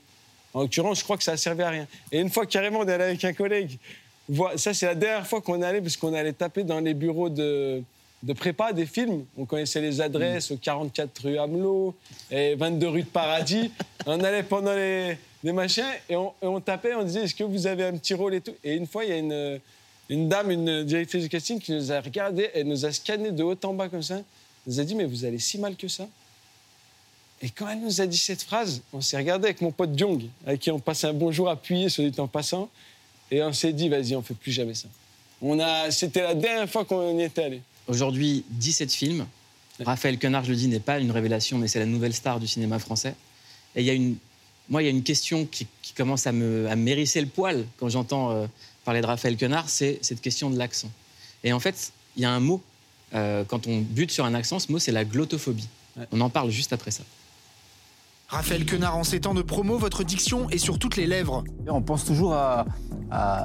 En 0.55 0.63
l'occurrence, 0.63 1.01
je 1.01 1.05
crois 1.05 1.17
que 1.17 1.25
ça 1.25 1.33
a 1.33 1.37
servi 1.37 1.63
à 1.63 1.71
rien. 1.71 1.87
Et 2.13 2.21
une 2.21 2.31
fois, 2.31 2.47
carrément, 2.47 2.83
allé 2.83 2.93
avec 2.93 3.25
un 3.25 3.33
collègue. 3.33 3.79
Ça, 4.57 4.73
c'est 4.73 4.87
la 4.87 4.95
dernière 4.95 5.27
fois 5.27 5.41
qu'on 5.41 5.61
allé, 5.63 5.81
parce 5.81 5.97
qu'on 5.97 6.15
allé 6.15 6.33
taper 6.33 6.65
dans 6.65 6.81
les 6.81 6.95
bureaux 6.95 7.29
de, 7.29 7.83
de 8.23 8.33
prépa 8.33 8.73
des 8.73 8.87
films. 8.87 9.25
On 9.37 9.45
connaissait 9.45 9.81
les 9.81 10.01
adresses 10.01 10.51
au 10.51 10.57
44 10.57 11.23
rue 11.23 11.39
Hamelot 11.39 11.95
et 12.31 12.55
22 12.55 12.89
rue 12.89 13.03
de 13.03 13.09
Paradis. 13.09 13.71
on 14.07 14.21
allait 14.21 14.43
pendant 14.43 14.75
les, 14.75 15.19
les 15.43 15.53
machins 15.53 15.85
et 16.09 16.17
on, 16.17 16.33
et 16.43 16.47
on 16.47 16.61
tapait, 16.61 16.95
on 16.95 17.05
disait 17.05 17.25
est-ce 17.25 17.35
que 17.35 17.45
vous 17.45 17.67
avez 17.67 17.85
un 17.85 17.97
petit 17.97 18.15
rôle 18.15 18.35
et 18.35 18.41
tout? 18.41 18.55
Et 18.65 18.75
une 18.75 18.87
fois, 18.87 19.05
il 19.05 19.11
y 19.11 19.13
a 19.13 19.19
une, 19.19 19.61
une 20.09 20.29
dame, 20.29 20.51
une 20.51 20.85
directrice 20.85 21.25
de 21.25 21.29
casting 21.29 21.61
qui 21.61 21.73
nous 21.73 21.93
a 21.93 22.01
regardé, 22.01 22.51
elle 22.55 22.67
nous 22.67 22.87
a 22.87 22.93
scanné 22.93 23.31
de 23.31 23.43
haut 23.43 23.57
en 23.63 23.75
bas 23.75 23.89
comme 23.89 24.03
ça. 24.03 24.17
Elle 24.17 24.25
nous 24.73 24.81
a 24.81 24.85
dit 24.85 24.95
mais 24.95 25.05
vous 25.05 25.25
allez 25.25 25.39
si 25.39 25.59
mal 25.59 25.77
que 25.77 25.89
ça 25.89 26.07
et 27.43 27.51
quand 27.51 27.69
elle 27.69 27.81
nous 27.81 28.01
a 28.01 28.07
dit 28.07 28.17
cette 28.17 28.43
phrase, 28.43 28.81
on 28.93 29.03
s'est 29.03 29.19
regardé 29.19 29.47
avec 29.49 29.61
mon 29.61 29.71
pote 29.71 29.99
Jong, 29.99 30.23
avec 30.47 30.61
qui 30.61 30.71
on 30.71 30.79
passe 30.79 31.05
un 31.05 31.13
bonjour 31.13 31.51
appuyé 31.51 31.91
sur 31.91 32.03
dit 32.03 32.21
en 32.21 32.27
passant, 32.27 32.71
et 33.31 33.43
on 33.43 33.53
s'est 33.53 33.73
dit, 33.73 33.89
vas-y, 33.89 34.15
on 34.15 34.23
fait 34.23 34.35
plus 34.35 34.53
jamais 34.53 34.75
ça. 34.75 34.89
On 35.43 35.59
a, 35.61 35.91
c'était 35.91 36.23
la 36.23 36.35
dernière 36.35 36.69
fois 36.69 36.85
qu'on 36.85 37.19
y 37.19 37.23
était 37.23 37.45
allé. 37.45 37.63
Aujourd'hui, 37.89 38.45
17 38.51 38.93
films. 38.93 39.27
Raphaël 39.81 40.19
Quenard, 40.19 40.45
je 40.45 40.51
le 40.51 40.57
dis, 40.57 40.69
n'est 40.69 40.81
pas 40.81 41.01
une 41.01 41.11
révélation, 41.11 41.59
mais 41.59 41.69
c'est 41.69 41.81
la 41.81 41.87
nouvelle 41.87 42.15
star 42.15 42.39
du 42.39 42.47
cinéma 42.47 42.79
français. 42.79 43.15
Et 43.75 43.81
il 43.81 43.87
y 43.87 43.91
a 43.91 43.93
une, 43.93 44.17
moi, 44.69 44.83
il 44.83 44.87
y 44.87 44.89
a 44.89 44.91
une 44.91 45.03
question 45.03 45.47
qui, 45.47 45.67
qui 45.83 45.93
commence 45.93 46.27
à 46.27 46.33
me, 46.33 46.69
à 46.69 46.77
m'hérisser 46.77 47.21
le 47.21 47.27
poil 47.27 47.65
quand 47.79 47.89
j'entends 47.89 48.31
euh, 48.31 48.47
parler 48.85 49.01
de 49.01 49.07
Raphaël 49.07 49.37
Quenard, 49.37 49.69
c'est 49.69 49.99
cette 50.03 50.21
question 50.21 50.51
de 50.51 50.57
l'accent. 50.57 50.91
Et 51.43 51.53
en 51.53 51.61
fait, 51.61 51.93
il 52.17 52.23
y 52.23 52.25
a 52.25 52.31
un 52.31 52.41
mot, 52.41 52.63
euh, 53.15 53.45
quand 53.45 53.67
on 53.67 53.81
bute 53.81 54.11
sur 54.11 54.25
un 54.25 54.35
accent, 54.35 54.59
ce 54.59 54.71
mot, 54.71 54.79
c'est 54.79 54.93
la 54.93 55.05
glottophobie. 55.05 55.69
On 56.13 56.21
en 56.21 56.31
parle 56.31 56.51
juste 56.51 56.73
après 56.73 56.91
ça. 56.91 57.05
Raphaël 58.35 58.67
Quenard, 58.67 58.97
en 58.97 59.05
ces 59.05 59.21
temps 59.21 59.33
de 59.33 59.43
promo, 59.43 59.79
votre 59.79 60.03
diction 60.03 60.51
est 60.51 60.59
sur 60.59 60.81
toutes 60.81 60.97
les 60.97 61.07
lèvres. 61.07 61.45
On 61.69 61.83
pense 61.83 62.05
toujours 62.05 62.35
à, 62.35 62.65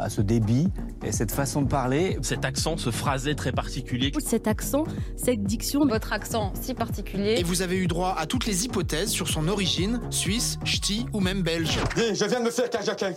ce 0.10 0.19
débit 0.22 0.67
et 1.03 1.12
cette 1.12 1.31
façon 1.31 1.62
de 1.62 1.67
parler. 1.67 2.17
Cet 2.24 2.43
accent, 2.43 2.75
ce 2.75 2.89
phrasé 2.89 3.36
très 3.36 3.51
particulier. 3.51 4.12
Cet 4.19 4.48
accent, 4.48 4.86
cette 5.15 5.43
diction, 5.43 5.86
Votre 5.86 6.12
accent 6.12 6.53
si 6.60 6.74
particulier. 6.74 7.36
Et 7.38 7.43
vous 7.43 7.62
avez 7.62 7.77
eu 7.77 7.86
droit 7.86 8.15
à 8.17 8.25
toutes 8.25 8.48
les 8.48 8.65
hypothèses 8.65 9.12
sur 9.12 9.27
son 9.27 9.48
origine, 9.48 10.01
suisse, 10.10 10.58
ch'ti 10.63 11.05
ou 11.13 11.19
même 11.19 11.43
belge. 11.43 11.77
Dis, 11.96 12.15
je 12.15 12.25
viens 12.25 12.39
de 12.39 12.46
me 12.46 12.51
faire 12.51 12.72
carjacker. 12.72 13.13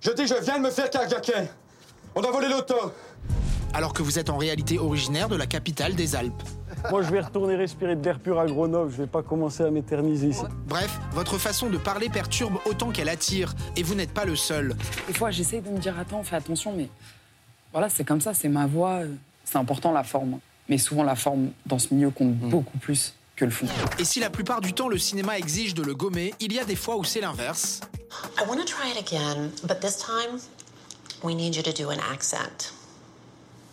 Je 0.00 0.10
dis, 0.10 0.26
je 0.26 0.42
viens 0.42 0.58
de 0.58 0.64
me 0.64 0.70
faire 0.70 0.90
carjacker. 0.90 1.44
On 2.16 2.22
a 2.22 2.30
volé 2.32 2.48
l'auto. 2.48 2.74
Alors 3.72 3.92
que 3.92 4.02
vous 4.02 4.18
êtes 4.18 4.30
en 4.30 4.36
réalité 4.36 4.80
originaire 4.80 5.28
de 5.28 5.36
la 5.36 5.46
capitale 5.46 5.94
des 5.94 6.16
Alpes. 6.16 6.42
Moi, 6.90 7.02
je 7.02 7.10
vais 7.10 7.20
retourner 7.20 7.56
respirer 7.56 7.96
de 7.96 8.04
l'air 8.04 8.18
pur 8.20 8.38
à 8.38 8.46
Grenoble. 8.46 8.90
Je 8.92 8.98
vais 8.98 9.06
pas 9.06 9.22
commencer 9.22 9.62
à 9.62 9.70
m'éterniser 9.70 10.28
ici. 10.28 10.42
Bref, 10.66 10.98
votre 11.12 11.38
façon 11.38 11.68
de 11.68 11.78
parler 11.78 12.08
perturbe 12.08 12.58
autant 12.66 12.90
qu'elle 12.90 13.08
attire, 13.08 13.54
et 13.76 13.82
vous 13.82 13.94
n'êtes 13.94 14.12
pas 14.12 14.24
le 14.24 14.36
seul. 14.36 14.76
Des 15.08 15.14
fois, 15.14 15.30
j'essaye 15.30 15.60
de 15.60 15.70
me 15.70 15.78
dire 15.78 15.98
attends, 15.98 16.22
fais 16.22 16.36
attention, 16.36 16.72
mais 16.76 16.88
voilà, 17.72 17.88
c'est 17.88 18.04
comme 18.04 18.20
ça, 18.20 18.34
c'est 18.34 18.48
ma 18.48 18.66
voix. 18.66 19.00
euh, 19.02 19.14
C'est 19.44 19.58
important 19.58 19.92
la 19.92 20.04
forme. 20.04 20.38
Mais 20.68 20.78
souvent, 20.78 21.02
la 21.04 21.14
forme 21.16 21.50
dans 21.64 21.78
ce 21.78 21.92
milieu 21.94 22.10
compte 22.10 22.34
beaucoup 22.34 22.78
plus 22.78 23.14
que 23.36 23.44
le 23.44 23.50
fond. 23.50 23.66
Et 23.98 24.04
si 24.04 24.18
la 24.20 24.30
plupart 24.30 24.60
du 24.60 24.72
temps 24.72 24.88
le 24.88 24.98
cinéma 24.98 25.38
exige 25.38 25.74
de 25.74 25.82
le 25.82 25.94
gommer, 25.94 26.34
il 26.40 26.52
y 26.52 26.58
a 26.58 26.64
des 26.64 26.74
fois 26.76 26.96
où 26.96 27.04
c'est 27.04 27.20
l'inverse. 27.20 27.80
I 28.38 28.48
want 28.48 28.56
to 28.56 28.64
try 28.64 28.90
it 28.90 28.98
again, 28.98 29.50
but 29.64 29.80
this 29.80 29.98
time 29.98 30.40
we 31.22 31.34
need 31.34 31.54
you 31.54 31.62
to 31.62 31.72
do 31.72 31.90
an 31.90 31.98
accent. 32.12 32.72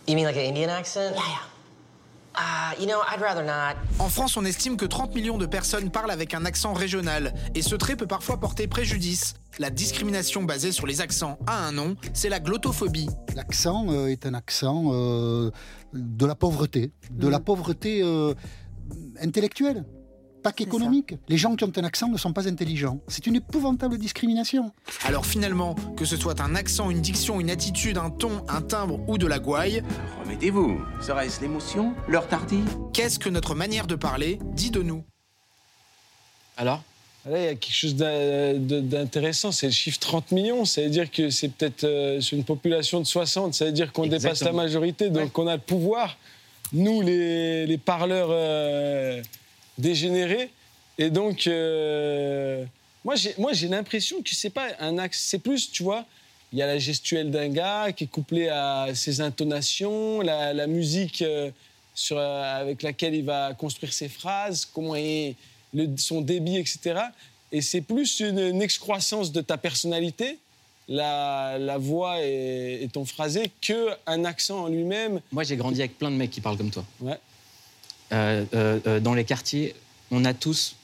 You 0.06 0.14
mean 0.16 0.24
like 0.26 0.36
an 0.36 0.42
Indian 0.44 0.68
accent? 0.68 1.14
Yeah, 1.14 1.22
yeah. 1.22 1.53
En 3.98 4.08
France, 4.08 4.36
on 4.36 4.44
estime 4.44 4.76
que 4.76 4.84
30 4.84 5.14
millions 5.14 5.38
de 5.38 5.46
personnes 5.46 5.90
parlent 5.90 6.10
avec 6.10 6.34
un 6.34 6.44
accent 6.44 6.72
régional, 6.72 7.34
et 7.54 7.62
ce 7.62 7.76
trait 7.76 7.96
peut 7.96 8.06
parfois 8.06 8.38
porter 8.38 8.66
préjudice. 8.66 9.34
La 9.58 9.70
discrimination 9.70 10.42
basée 10.42 10.72
sur 10.72 10.86
les 10.86 11.00
accents 11.00 11.38
a 11.46 11.64
un 11.64 11.72
nom, 11.72 11.96
c'est 12.12 12.28
la 12.28 12.40
glottophobie. 12.40 13.08
L'accent 13.36 13.86
euh, 13.88 14.06
est 14.08 14.26
un 14.26 14.34
accent 14.34 14.86
euh, 14.92 15.50
de 15.92 16.26
la 16.26 16.34
pauvreté, 16.34 16.92
de 17.10 17.28
la 17.28 17.38
pauvreté 17.38 18.02
euh, 18.02 18.34
intellectuelle. 19.20 19.84
Pas 20.44 20.52
qu'économique. 20.52 21.14
Les 21.28 21.38
gens 21.38 21.56
qui 21.56 21.64
ont 21.64 21.72
un 21.74 21.84
accent 21.84 22.06
ne 22.08 22.18
sont 22.18 22.34
pas 22.34 22.46
intelligents. 22.46 23.00
C'est 23.08 23.26
une 23.26 23.36
épouvantable 23.36 23.96
discrimination. 23.96 24.72
Alors 25.04 25.24
finalement, 25.24 25.74
que 25.96 26.04
ce 26.04 26.16
soit 26.16 26.38
un 26.42 26.54
accent, 26.54 26.90
une 26.90 27.00
diction, 27.00 27.40
une 27.40 27.50
attitude, 27.50 27.96
un 27.96 28.10
ton, 28.10 28.44
un 28.48 28.60
timbre 28.60 29.00
ou 29.08 29.16
de 29.16 29.26
la 29.26 29.38
gouaille, 29.38 29.82
Remettez-vous. 30.22 30.80
Serait-ce 31.00 31.40
l'émotion 31.40 31.94
L'heure 32.08 32.28
tardive? 32.28 32.68
qu'est-ce 32.92 33.18
que 33.18 33.30
notre 33.30 33.54
manière 33.54 33.86
de 33.86 33.94
parler 33.94 34.38
dit 34.52 34.70
de 34.70 34.82
nous? 34.82 35.02
Alors? 36.58 36.82
Là, 37.28 37.38
il 37.38 37.44
y 37.44 37.48
a 37.48 37.54
quelque 37.54 37.72
chose 37.74 37.96
d'intéressant, 37.96 39.50
c'est 39.50 39.66
le 39.66 39.72
chiffre 39.72 39.98
30 39.98 40.32
millions. 40.32 40.66
Ça 40.66 40.82
veut 40.82 40.90
dire 40.90 41.10
que 41.10 41.30
c'est 41.30 41.48
peut-être 41.48 41.84
euh, 41.84 42.20
sur 42.20 42.36
une 42.36 42.44
population 42.44 43.00
de 43.00 43.06
60, 43.06 43.54
ça 43.54 43.64
veut 43.64 43.72
dire 43.72 43.92
qu'on 43.92 44.06
dépasse 44.06 44.42
la 44.42 44.52
majorité, 44.52 45.08
donc 45.08 45.38
on 45.38 45.46
a 45.46 45.54
le 45.54 45.62
pouvoir, 45.62 46.18
nous, 46.74 47.00
les, 47.00 47.66
les 47.66 47.78
parleurs 47.78 48.28
euh, 48.30 49.22
dégénérés. 49.78 50.50
Et 50.98 51.10
donc, 51.10 51.46
euh, 51.46 52.64
moi, 53.04 53.14
j'ai 53.52 53.68
l'impression 53.68 54.22
que 54.22 54.34
c'est 54.34 54.50
pas 54.50 54.68
un 54.80 54.98
axe, 54.98 55.22
c'est 55.26 55.38
plus, 55.38 55.70
tu 55.70 55.82
vois, 55.82 56.04
il 56.52 56.58
y 56.58 56.62
a 56.62 56.66
la 56.66 56.78
gestuelle 56.78 57.30
d'un 57.30 57.48
gars 57.48 57.90
qui 57.92 58.04
est 58.04 58.06
couplée 58.08 58.48
à 58.48 58.88
ses 58.94 59.20
intonations, 59.20 60.20
la, 60.20 60.52
la 60.54 60.66
musique 60.68 61.22
euh, 61.22 61.50
sur, 61.94 62.16
euh, 62.18 62.60
avec 62.60 62.82
laquelle 62.82 63.14
il 63.14 63.24
va 63.24 63.54
construire 63.54 63.92
ses 63.92 64.08
phrases, 64.08 64.64
comment 64.64 64.94
le- 64.94 65.96
son 65.96 66.20
débit, 66.20 66.56
etc. 66.56 67.00
Et 67.50 67.60
c'est 67.60 67.80
plus 67.80 68.20
une, 68.20 68.38
une 68.38 68.62
excroissance 68.62 69.32
de 69.32 69.40
ta 69.40 69.56
personnalité, 69.58 70.38
la, 70.88 71.56
la 71.58 71.78
voix 71.78 72.22
et, 72.22 72.80
et 72.82 72.88
ton 72.88 73.04
phrasé, 73.04 73.50
qu'un 73.60 74.24
accent 74.24 74.64
en 74.64 74.68
lui-même. 74.68 75.20
Moi, 75.32 75.42
j'ai 75.42 75.56
grandi 75.56 75.80
avec 75.80 75.98
plein 75.98 76.10
de 76.10 76.16
mecs 76.16 76.30
qui 76.30 76.40
parlent 76.40 76.56
comme 76.56 76.70
toi. 76.70 76.84
Ouais. 77.00 77.18
Euh, 78.14 78.44
euh, 78.54 78.80
euh, 78.86 79.00
dans 79.00 79.14
les 79.14 79.24
quartiers, 79.24 79.74
on 80.10 80.24
a 80.24 80.34
tous 80.34 80.76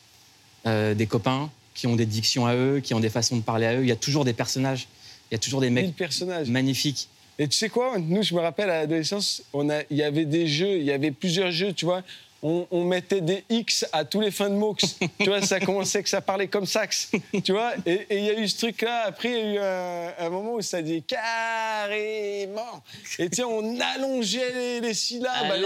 des 0.66 1.06
copains 1.06 1.48
qui 1.74 1.86
ont 1.86 1.96
des 1.96 2.04
dictions 2.04 2.44
à 2.44 2.54
eux, 2.54 2.80
qui 2.80 2.92
ont 2.92 3.00
des 3.00 3.08
façons 3.08 3.36
de 3.36 3.42
parler 3.42 3.64
à 3.64 3.76
eux. 3.76 3.82
Il 3.82 3.88
y 3.88 3.92
a 3.92 3.96
toujours 3.96 4.26
des 4.26 4.34
personnages, 4.34 4.88
il 5.30 5.34
y 5.34 5.36
a 5.36 5.38
toujours 5.38 5.62
des 5.62 5.70
mecs 5.70 5.96
personnages. 5.96 6.48
magnifiques. 6.48 7.08
Et 7.38 7.48
tu 7.48 7.56
sais 7.56 7.70
quoi 7.70 7.96
Nous, 7.98 8.22
je 8.22 8.34
me 8.34 8.40
rappelle 8.40 8.68
à 8.68 8.80
l'adolescence, 8.80 9.42
il 9.54 9.96
y 9.96 10.02
avait 10.02 10.26
des 10.26 10.46
jeux, 10.46 10.76
il 10.76 10.84
y 10.84 10.92
avait 10.92 11.12
plusieurs 11.12 11.50
jeux, 11.50 11.72
tu 11.72 11.86
vois. 11.86 12.02
On, 12.42 12.66
on 12.70 12.84
mettait 12.84 13.20
des 13.20 13.44
X 13.50 13.86
à 13.92 14.04
tous 14.04 14.20
les 14.20 14.30
fins 14.30 14.48
de 14.48 14.54
mots. 14.54 14.74
tu 15.18 15.26
vois, 15.26 15.42
ça 15.42 15.60
commençait 15.60 16.02
que 16.02 16.08
ça 16.08 16.22
parlait 16.22 16.48
comme 16.48 16.66
sax. 16.66 17.10
Tu 17.44 17.52
vois 17.52 17.72
Et 17.84 18.06
il 18.10 18.24
y 18.24 18.30
a 18.30 18.38
eu 18.38 18.48
ce 18.48 18.58
truc-là. 18.58 19.04
Après, 19.06 19.28
il 19.28 19.34
y 19.34 19.40
a 19.40 19.54
eu 19.54 19.58
un, 19.58 20.26
un 20.26 20.30
moment 20.30 20.54
où 20.54 20.62
ça 20.62 20.80
dit 20.80 21.02
carrément. 21.02 22.82
Et 23.18 23.28
tu 23.28 23.36
sais, 23.36 23.44
on 23.44 23.78
allongeait 23.78 24.52
les, 24.54 24.80
les 24.80 24.94
syllabes. 24.94 25.50
À 25.50 25.56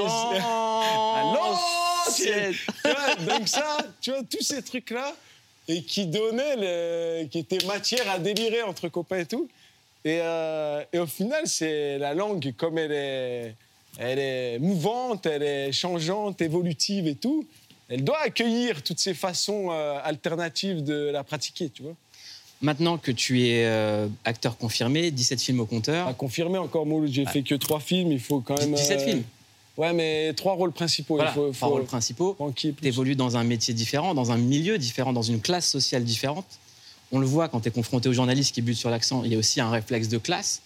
Donc 3.26 3.49
ça, 3.49 3.78
tu 4.00 4.11
vois, 4.11 4.20
tous 4.28 4.42
ces 4.42 4.62
trucs-là, 4.62 5.14
et 5.68 5.82
qui 5.82 6.06
donnaient, 6.06 6.56
le- 6.56 7.25
qui 7.26 7.38
étaient 7.38 7.64
matière 7.66 8.08
à 8.11 8.18
délirer 8.18 8.62
entre 8.62 8.88
copains 8.88 9.20
et 9.20 9.26
tout. 9.26 9.49
Et, 10.04 10.18
euh, 10.20 10.82
et 10.92 10.99
au 10.99 11.06
final, 11.06 11.42
c'est 11.46 11.99
la 11.99 12.12
langue, 12.12 12.52
comme 12.58 12.76
elle 12.76 12.92
est, 12.92 13.54
elle 13.99 14.18
est 14.18 14.58
mouvante, 14.58 15.25
elle 15.25 15.42
est 15.42 15.73
changeante, 15.73 16.42
évolutive 16.42 17.06
et 17.06 17.14
tout, 17.14 17.46
elle 17.88 18.04
doit 18.04 18.20
accueillir 18.23 18.82
toutes 18.82 18.99
ces 18.99 19.14
façons 19.14 19.68
euh, 19.70 19.99
alternatives 20.04 20.84
de 20.84 21.11
la 21.11 21.25
pratiquer, 21.25 21.70
tu 21.70 21.82
vois. 21.82 21.94
Maintenant 22.61 22.99
que 22.99 23.11
tu 23.11 23.46
es 23.46 23.64
euh, 23.66 24.06
acteur 24.25 24.56
confirmé, 24.56 25.11
17 25.11 25.40
films 25.40 25.61
au 25.61 25.66
compteur. 25.66 26.08
À 26.08 26.14
confirmer 26.14 26.58
encore, 26.58 26.87
Mouloud, 26.87 27.11
j'ai 27.12 27.26
fait 27.26 27.42
que 27.42 27.54
trois 27.54 27.80
films, 27.80 28.12
il 28.12 28.20
faut 28.20 28.40
quand 28.40 28.58
même... 28.58 28.75
17 28.75 29.00
euh, 29.00 29.04
films 29.04 29.23
Ouais, 29.76 29.93
mais 29.93 30.33
trois 30.35 30.54
rôles 30.54 30.73
principaux. 30.73 31.16
Voilà, 31.16 31.31
il 31.31 31.35
faut, 31.35 31.50
trois 31.52 31.69
faut- 31.69 31.75
rôles 31.75 31.85
principaux. 31.85 32.35
faut 32.38 32.50
qu'il 32.52 32.69
y 32.69 32.71
ait 32.71 32.75
Tu 32.75 32.81
plus. 32.81 32.88
évolues 32.88 33.16
dans 33.16 33.37
un 33.37 33.45
métier 33.45 33.75
différent, 33.75 34.14
dans 34.14 34.31
un 34.31 34.37
milieu 34.38 34.78
différent, 34.78 35.12
dans 35.12 35.23
une 35.23 35.40
classe 35.40 35.69
sociale 35.69 36.04
différente. 36.04 36.47
On 37.12 37.19
le 37.19 37.26
voit 37.26 37.49
quand 37.49 37.61
tu 37.61 37.69
es 37.69 37.73
confronté 37.73 38.09
aux 38.09 38.12
journalistes 38.12 38.54
qui 38.54 38.62
butent 38.62 38.76
sur 38.76 38.90
l'accent, 38.90 39.25
il 39.25 39.33
y 39.33 39.35
a 39.35 39.38
aussi 39.38 39.61
un 39.61 39.71
réflexe 39.71 40.09
de 40.09 40.19
classe. 40.19 40.62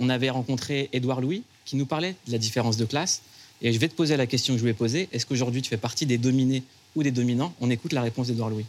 On 0.00 0.08
avait 0.08 0.30
rencontré 0.30 0.88
Édouard 0.92 1.20
Louis 1.20 1.42
qui 1.64 1.76
nous 1.76 1.86
parlait 1.86 2.14
de 2.26 2.32
la 2.32 2.38
différence 2.38 2.76
de 2.76 2.84
classe. 2.84 3.22
Et 3.60 3.72
je 3.72 3.78
vais 3.78 3.88
te 3.88 3.94
poser 3.94 4.16
la 4.16 4.26
question 4.26 4.54
que 4.54 4.58
je 4.58 4.64
lui 4.64 4.70
ai 4.70 4.74
posée. 4.74 5.08
Est-ce 5.12 5.26
qu'aujourd'hui 5.26 5.60
tu 5.62 5.68
fais 5.68 5.76
partie 5.76 6.06
des 6.06 6.16
dominés 6.16 6.62
ou 6.96 7.02
des 7.02 7.10
dominants? 7.10 7.52
On 7.60 7.68
écoute 7.70 7.92
la 7.92 8.02
réponse 8.02 8.28
d'Édouard 8.28 8.50
Louis. 8.50 8.66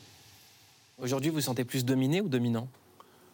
Aujourd'hui, 1.01 1.29
vous 1.29 1.35
vous 1.37 1.41
sentez 1.41 1.63
plus 1.63 1.85
dominé 1.85 2.19
ou 2.19 2.27
dominant 2.27 2.67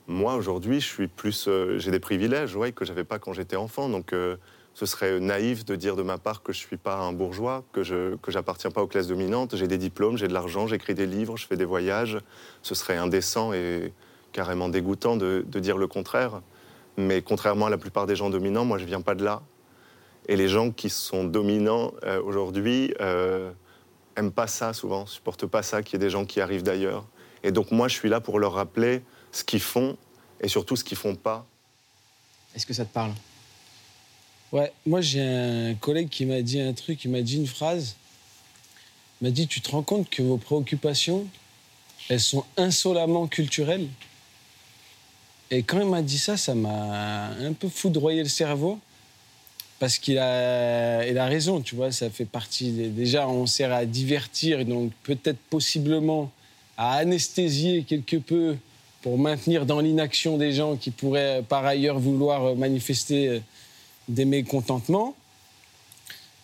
Moi, 0.07 0.35
aujourd'hui, 0.35 0.79
je 0.81 0.85
suis 0.85 1.07
plus. 1.07 1.45
euh, 1.47 1.79
j'ai 1.79 1.89
des 1.89 1.99
privilèges, 1.99 2.55
ouais, 2.55 2.71
que 2.71 2.85
j'avais 2.85 3.03
pas 3.03 3.17
quand 3.17 3.33
j'étais 3.33 3.55
enfant. 3.55 3.89
Donc, 3.89 4.13
euh, 4.13 4.35
ce 4.75 4.85
serait 4.85 5.19
naïf 5.21 5.65
de 5.65 5.75
dire 5.75 5.95
de 5.95 6.03
ma 6.03 6.17
part 6.17 6.43
que 6.43 6.51
je 6.51 6.59
suis 6.59 6.77
pas 6.77 6.97
un 6.97 7.13
bourgeois, 7.13 7.63
que 7.71 7.81
je 7.81 8.15
que 8.17 8.29
j'appartiens 8.29 8.71
pas 8.71 8.83
aux 8.83 8.87
classes 8.87 9.07
dominantes. 9.07 9.55
J'ai 9.55 9.67
des 9.67 9.77
diplômes, 9.77 10.17
j'ai 10.17 10.27
de 10.27 10.33
l'argent, 10.33 10.67
j'écris 10.67 10.93
des 10.93 11.07
livres, 11.07 11.37
je 11.37 11.47
fais 11.47 11.55
des 11.55 11.65
voyages. 11.65 12.19
Ce 12.61 12.75
serait 12.75 12.97
indécent 12.97 13.53
et 13.53 13.93
carrément 14.33 14.67
dégoûtant 14.67 15.15
de, 15.15 15.45
de 15.47 15.59
dire 15.59 15.77
le 15.77 15.87
contraire. 15.87 16.41
Mais 16.97 17.21
contrairement 17.21 17.67
à 17.67 17.69
la 17.69 17.77
plupart 17.77 18.05
des 18.05 18.17
gens 18.17 18.29
dominants, 18.29 18.65
moi, 18.65 18.77
je 18.77 18.85
viens 18.85 19.01
pas 19.01 19.15
de 19.15 19.23
là. 19.23 19.41
Et 20.27 20.35
les 20.35 20.49
gens 20.49 20.71
qui 20.71 20.89
sont 20.89 21.23
dominants 21.23 21.93
euh, 22.03 22.21
aujourd'hui 22.21 22.93
euh, 22.99 23.51
aiment 24.17 24.31
pas 24.31 24.47
ça 24.47 24.73
souvent, 24.73 25.05
supportent 25.05 25.45
pas 25.45 25.63
ça 25.63 25.83
qu'il 25.83 25.93
y 25.93 25.95
ait 25.97 26.05
des 26.05 26.09
gens 26.09 26.25
qui 26.25 26.41
arrivent 26.41 26.63
d'ailleurs. 26.63 27.05
Et 27.43 27.51
donc 27.51 27.71
moi, 27.71 27.87
je 27.87 27.93
suis 27.95 28.09
là 28.09 28.19
pour 28.19 28.39
leur 28.39 28.53
rappeler 28.53 29.03
ce 29.31 29.43
qu'ils 29.43 29.61
font 29.61 29.97
et 30.41 30.49
surtout 30.49 30.75
ce 30.75 30.83
qu'ils 30.83 30.97
font 30.97 31.15
pas. 31.15 31.45
Est-ce 32.55 32.65
que 32.65 32.73
ça 32.73 32.85
te 32.85 32.93
parle? 32.93 33.11
Ouais, 34.55 34.71
moi 34.85 35.01
j'ai 35.01 35.19
un 35.19 35.73
collègue 35.73 36.07
qui 36.07 36.25
m'a 36.25 36.41
dit 36.41 36.61
un 36.61 36.71
truc, 36.71 37.03
il 37.03 37.11
m'a 37.11 37.21
dit 37.21 37.35
une 37.35 37.45
phrase. 37.45 37.97
Il 39.19 39.25
m'a 39.25 39.31
dit 39.31 39.47
Tu 39.47 39.59
te 39.59 39.69
rends 39.69 39.81
compte 39.81 40.09
que 40.09 40.21
vos 40.21 40.37
préoccupations, 40.37 41.27
elles 42.07 42.21
sont 42.21 42.45
insolemment 42.55 43.27
culturelles? 43.27 43.89
Et 45.51 45.63
quand 45.63 45.81
il 45.81 45.87
m'a 45.87 46.01
dit 46.01 46.17
ça, 46.17 46.37
ça 46.37 46.55
m'a 46.55 47.31
un 47.31 47.51
peu 47.51 47.67
foudroyé 47.67 48.23
le 48.23 48.29
cerveau. 48.29 48.79
Parce 49.77 49.97
qu'il 49.97 50.17
a, 50.19 51.05
il 51.05 51.17
a 51.17 51.25
raison, 51.25 51.59
tu 51.59 51.75
vois, 51.75 51.91
ça 51.91 52.09
fait 52.09 52.23
partie. 52.23 52.71
déjà, 52.71 53.27
on 53.27 53.47
sert 53.47 53.73
à 53.73 53.85
divertir, 53.85 54.63
donc 54.63 54.93
peut-être 55.03 55.39
possiblement 55.49 56.31
à 56.77 56.93
anesthésier 56.93 57.83
quelque 57.83 58.15
peu 58.15 58.55
pour 59.01 59.17
maintenir 59.17 59.65
dans 59.65 59.81
l'inaction 59.81 60.37
des 60.37 60.53
gens 60.53 60.77
qui 60.77 60.91
pourraient 60.91 61.43
par 61.45 61.65
ailleurs 61.65 61.99
vouloir 61.99 62.55
manifester 62.55 63.27
euh, 63.27 63.39
des 64.07 64.25
mécontentements 64.25 65.15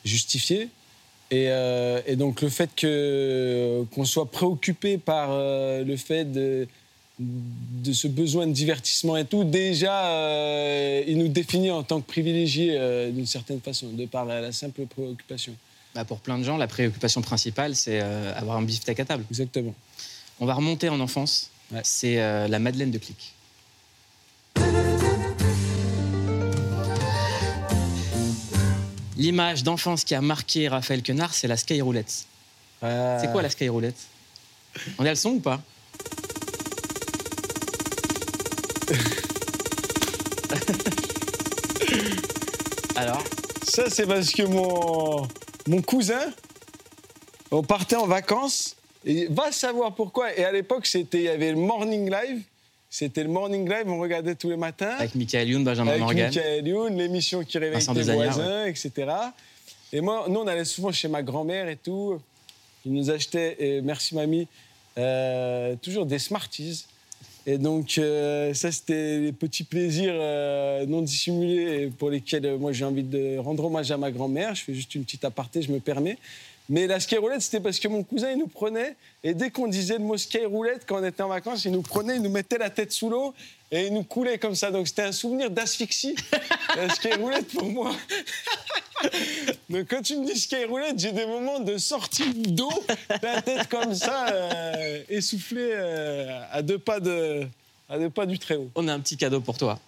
justifiés. 0.03 0.70
Et, 1.30 1.46
euh, 1.48 2.01
et 2.06 2.18
donc 2.18 2.41
le 2.41 2.50
fait 2.50 2.70
que, 2.75 3.86
qu'on 3.94 4.03
soit 4.03 4.30
préoccupé 4.30 4.98
par 4.98 5.30
euh, 5.32 5.84
le 5.84 5.96
fait 5.96 6.25
de, 6.25 6.68
de 7.20 7.94
ce 7.94 8.08
besoin 8.08 8.48
de 8.48 8.51
divertissement 8.51 9.15
et 9.15 9.24
tout, 9.24 9.46
déjà, 9.46 10.08
euh, 10.08 11.03
il 11.08 11.18
nous 11.18 11.30
définit 11.30 11.72
en 11.72 11.84
tant 11.84 12.01
que 12.01 12.08
privilégiés 12.08 12.77
d'une 13.12 13.27
certaine 13.27 13.62
façon, 13.62 13.88
de 13.91 14.06
par 14.06 14.25
la, 14.25 14.41
la 14.41 14.51
simple 14.51 14.86
préoccupation. 14.88 15.53
Bah, 15.96 16.03
Pour 16.03 16.20
plein 16.20 16.38
de 16.38 16.44
gens, 16.44 16.58
la 16.58 16.68
préoccupation 16.68 17.22
principale, 17.22 17.75
c'est 17.75 18.00
avoir 18.01 18.58
un 18.58 18.63
beefsteak 18.63 19.00
à 19.00 19.06
table. 19.06 19.24
Exactement. 19.30 19.74
On 20.39 20.46
va 20.46 20.53
remonter 20.56 20.89
en 20.89 21.00
enfance. 21.00 21.50
C'est 21.84 22.15
la 22.15 22.60
Madeleine 22.60 22.91
de 22.91 22.98
Clic. 22.98 23.34
L'image 29.22 29.63
d'enfance 29.63 30.04
qui 30.04 30.16
a 30.16 30.22
marqué 30.22 30.68
Raphaël 30.68 31.04
Quenard, 31.04 31.36
c'est 31.36 31.48
la 31.48 31.56
skyroulette. 31.56 32.25
C'est 32.82 33.32
quoi 33.32 33.44
la 33.44 33.51
skyroulette 33.51 34.00
On 34.98 35.06
a 35.06 35.12
le 35.12 35.16
son 35.16 35.34
ou 35.34 35.40
pas? 35.40 35.62
Alors? 42.96 43.24
Ça, 43.62 43.92
c'est 43.92 44.08
parce 44.08 44.32
que 44.32 44.42
mon, 44.42 45.28
mon 45.68 45.84
cousin, 45.84 46.34
on 47.51 47.62
partait 47.62 47.98
en 47.98 48.08
vacances, 48.08 48.75
et 49.06 49.28
va 49.28 49.51
savoir 49.51 49.94
pourquoi. 49.94 50.36
Et 50.36 50.44
à 50.44 50.51
l'époque, 50.51 50.88
c'était, 50.88 51.20
il 51.20 51.25
y 51.25 51.30
avait 51.30 51.51
le 51.51 51.58
Morning 51.58 52.10
Live. 52.10 52.42
C'était 52.93 53.24
le 53.24 53.29
Morning 53.29 53.67
Live, 53.69 53.86
on 53.88 54.01
regardait 54.01 54.36
tous 54.36 54.50
les 54.50 54.57
matins. 54.57 54.98
Avec 55.00 55.15
Michael 55.15 55.48
Youn, 55.48 55.63
Benjamin 55.63 55.91
Avec 55.91 56.01
Morgan. 56.01 56.25
Michael 56.25 56.67
Youn, 56.67 56.98
l'émission 56.98 57.41
qui 57.41 57.57
réveille 57.57 57.88
Desagnard, 57.88 58.33
voisins, 58.33 58.65
etc. 58.65 58.91
Et 59.93 60.01
moi, 60.01 60.25
nous, 60.27 60.41
on 60.41 60.48
allait 60.48 60.65
souvent 60.65 60.91
chez 60.91 61.07
ma 61.07 61.24
grand-mère 61.24 61.69
et 61.69 61.77
tout. 61.77 62.19
Il 62.86 62.91
nous 62.91 63.10
achetait, 63.10 63.55
et 63.60 63.81
merci 63.81 64.13
mamie, 64.13 64.45
euh, 64.98 65.77
toujours 65.81 66.05
des 66.05 66.19
Smarties. 66.19 66.86
Et 67.48 67.57
donc, 67.57 67.98
euh, 67.98 68.53
ça, 68.53 68.71
c'était 68.71 69.19
des 69.19 69.31
petits 69.31 69.63
plaisirs 69.63 70.13
euh, 70.15 70.86
non 70.86 71.01
dissimulés 71.01 71.91
pour 71.98 72.12
lesquels 72.12 72.45
euh, 72.45 72.57
moi 72.57 72.71
j'ai 72.71 72.86
envie 72.86 73.03
de 73.03 73.38
rendre 73.39 73.65
hommage 73.65 73.91
à 73.91 73.98
ma 73.98 74.12
grand-mère. 74.12 74.53
Je 74.53 74.63
fais 74.63 74.74
juste 74.74 74.93
une 74.93 75.03
petite 75.03 75.25
aparté, 75.25 75.62
je 75.62 75.71
me 75.71 75.79
permets. 75.79 76.19
Mais 76.69 76.86
la 76.86 77.00
skyroulette, 77.00 77.41
c'était 77.41 77.60
parce 77.60 77.79
que 77.79 77.88
mon 77.88 78.03
cousin, 78.03 78.31
il 78.31 78.38
nous 78.38 78.48
prenait, 78.48 78.95
et 79.24 79.33
dès 79.33 79.50
qu'on 79.50 79.67
disait 79.67 79.98
le 79.98 80.03
mot 80.03 80.15
skyroulette, 80.15 80.86
quand 80.86 81.01
on 81.01 81.03
était 81.03 81.24
en 81.24 81.27
vacances, 81.27 81.65
il 81.65 81.71
nous 81.71 81.81
prenait, 81.81 82.15
il 82.15 82.21
nous 82.21 82.29
mettait 82.29 82.60
la 82.60 82.69
tête 82.69 82.91
sous 82.91 83.10
l'eau, 83.10 83.33
et 83.71 83.88
il 83.88 83.93
nous 83.93 84.03
coulait 84.03 84.38
comme 84.38 84.55
ça. 84.55 84.69
Donc 84.69 84.88
c'était 84.88 85.01
un 85.01 85.12
souvenir 85.12 85.50
d'asphyxie, 85.50 86.15
la 86.75 86.89
skyroulette 86.89 87.48
pour 87.48 87.65
moi. 87.65 87.91
Donc 89.70 89.88
quand 89.89 90.01
tu 90.01 90.17
me 90.17 90.25
dis 90.25 90.39
skyroulette, 90.39 91.00
j'ai 91.00 91.12
des 91.12 91.25
moments 91.25 91.60
de 91.60 91.77
sortie 91.77 92.34
d'eau, 92.34 92.72
la 93.22 93.41
tête 93.41 93.67
comme 93.70 93.93
ça, 93.93 94.27
euh, 94.29 95.03
essoufflée 95.10 95.72
euh, 95.74 96.41
à 96.51 96.62
deux 96.62 96.77
pas 96.79 97.00
de, 97.00 97.48
à 97.89 97.98
deux 97.98 98.10
pas 98.10 98.25
du 98.25 98.39
très 98.39 98.55
haut. 98.55 98.70
On 98.75 98.88
a 98.88 98.93
un 98.93 99.00
petit 99.00 99.17
cadeau 99.17 99.41
pour 99.41 99.58
toi. 99.58 99.79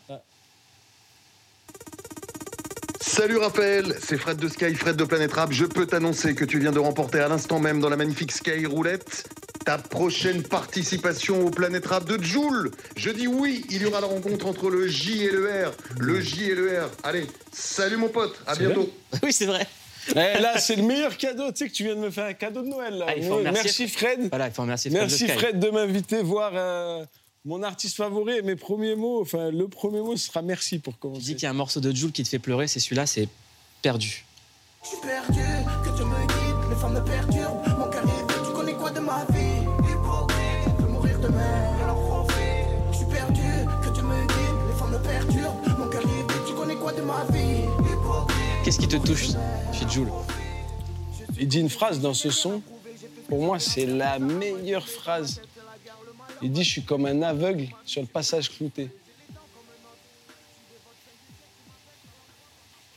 Salut 3.01 3.38
Raphaël, 3.38 3.96
c'est 4.00 4.17
Fred 4.17 4.38
de 4.38 4.48
Sky, 4.48 4.74
Fred 4.74 4.96
de 4.96 5.03
Planète 5.03 5.34
Rap. 5.34 5.51
Je 5.51 5.65
peux 5.65 5.86
t'annoncer 5.86 6.34
que 6.34 6.46
tu 6.46 6.60
viens 6.60 6.72
de 6.72 6.79
remporter 6.79 7.20
à 7.20 7.27
l'instant 7.27 7.60
même 7.60 7.79
dans 7.79 7.89
la 7.89 7.98
magnifique 7.98 8.32
Sky 8.32 8.65
Roulette 8.65 9.27
ta 9.65 9.77
prochaine 9.77 10.43
participation 10.43 11.46
au 11.46 11.50
Planète 11.50 11.86
Rap 11.86 12.05
de 12.05 12.22
Joule. 12.22 12.72
Je 12.96 13.10
dis 13.10 13.27
oui, 13.27 13.65
il 13.70 13.82
y 13.82 13.86
aura 13.86 14.01
la 14.01 14.08
rencontre 14.08 14.46
entre 14.48 14.70
le 14.70 14.88
J 14.88 15.24
et 15.24 15.32
le 15.32 15.48
R. 15.67 15.72
Le 16.00 16.20
J 16.20 16.50
et 16.51 16.55
le 16.55 16.82
R. 16.84 16.89
Allez, 17.03 17.25
salut 17.51 17.98
mon 17.98 18.10
pote, 18.10 18.36
à 18.46 18.55
bientôt. 18.55 18.89
Oui, 19.24 19.32
c'est 19.32 19.46
vrai. 19.46 19.65
Eh, 20.10 20.15
là, 20.41 20.58
c'est 20.60 20.75
le 20.75 20.84
meilleur 20.84 21.15
cadeau. 21.15 21.50
Tu 21.51 21.60
sais 21.60 21.70
que 21.70 21.74
tu 21.74 21.84
viens 21.84 21.96
de 21.96 22.01
me 22.01 22.10
faire 22.10 22.25
un 22.25 22.34
cadeau 22.34 22.62
de 22.62 22.67
Noël. 22.67 22.96
là. 22.98 23.05
Ah, 23.08 23.15
il 23.15 23.24
faut 23.24 23.39
Merci 23.41 23.88
Fred. 23.88 24.27
Voilà, 24.29 24.48
il 24.48 24.53
faut 24.53 24.63
remercier 24.63 24.91
Fred 24.91 25.01
de 25.01 25.08
Merci. 25.08 25.27
Fred 25.29 25.60
de 25.60 25.70
m'inviter 25.70 26.22
voir 26.24 26.51
euh, 26.55 27.05
mon 27.46 27.63
artiste 27.63 27.96
favori. 27.96 28.38
Et 28.38 28.41
mes 28.41 28.58
premiers 28.58 28.96
mots, 28.96 29.22
enfin 29.22 29.50
le 29.50 29.67
premier 29.70 30.00
mot 30.01 30.17
ce 30.17 30.27
sera 30.27 30.41
merci 30.41 30.79
pour 30.79 30.93
Tu 30.93 30.98
dis 30.98 31.01
commencer. 31.01 31.36
qu'il 31.36 31.43
y 31.43 31.46
a 31.46 31.51
un 31.51 31.53
morceau 31.53 31.79
de 31.79 31.91
Jules 31.96 32.12
qui 32.12 32.24
te 32.24 32.27
fait 32.29 32.39
pleurer, 32.39 32.67
c'est 32.67 32.82
celui-là, 32.82 33.05
c'est 33.05 33.29
perdu. 33.82 34.25
Je 34.84 34.89
suis 34.89 34.98
perdu, 34.98 35.39
que 35.86 35.96
Dieu 35.96 36.03
me 36.03 36.27
guide, 36.27 36.70
les 36.70 36.75
femmes 36.75 36.93
me 36.96 37.01
perturbent, 37.05 37.62
mon 37.79 37.89
cœur 37.89 38.03
demain, 41.24 41.80
alors 41.82 42.06
profite. 42.06 42.38
Je 42.92 42.98
suis 42.98 43.06
perdu, 43.06 43.42
que 43.82 43.89
Dieu 43.94 44.03
me 44.03 44.27
guide, 44.27 44.60
les 44.68 44.75
femmes 44.77 44.92
me 44.92 45.00
perturbent, 45.00 45.80
mon 45.80 45.88
cœur 45.88 46.01
est 46.01 46.06
vide, 46.06 46.46
tu 46.48 46.53
connais 46.53 46.75
quoi 46.75 46.92
de 46.92 47.01
ma 47.01 47.24
vie? 47.25 47.63
Hypocrite. 47.80 48.38
Qu'est-ce 48.63 48.80
qui 48.80 48.88
te 48.88 48.98
touche 48.98 49.30
chez 49.72 49.89
Jules 49.89 50.12
Il 51.39 51.48
dit 51.48 51.60
une 51.60 51.70
phrase 51.70 52.00
dans 52.01 52.13
ce 52.13 52.30
son. 52.30 52.62
Pour 53.30 53.42
moi, 53.42 53.60
c'est 53.60 53.86
la 53.86 54.20
meilleure 54.20 54.88
phrase. 54.88 55.42
Il 56.42 56.51
dit 56.51 56.63
Je 56.63 56.70
suis 56.70 56.84
comme 56.84 57.06
un 57.06 57.22
aveugle 57.22 57.70
sur 57.86 58.01
le 58.01 58.08
passage 58.08 58.50
clouté. 58.50 58.89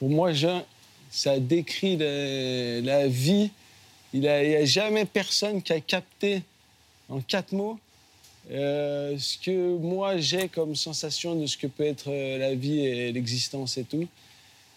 Pour 0.00 0.10
moi, 0.10 0.32
Jean, 0.32 0.64
ça 1.10 1.38
décrit 1.38 1.96
la, 1.96 2.80
la 2.80 3.06
vie. 3.06 3.50
Il 4.12 4.20
n'y 4.20 4.28
a 4.28 4.64
jamais 4.64 5.04
personne 5.04 5.62
qui 5.62 5.72
a 5.72 5.80
capté 5.80 6.42
en 7.08 7.20
quatre 7.20 7.52
mots 7.52 7.78
euh, 8.50 9.16
ce 9.18 9.38
que 9.38 9.76
moi 9.78 10.18
j'ai 10.18 10.48
comme 10.48 10.76
sensation 10.76 11.34
de 11.34 11.46
ce 11.46 11.56
que 11.56 11.66
peut 11.66 11.84
être 11.84 12.08
euh, 12.10 12.38
la 12.38 12.54
vie 12.54 12.80
et 12.80 13.12
l'existence 13.12 13.76
et 13.78 13.84
tout. 13.84 14.06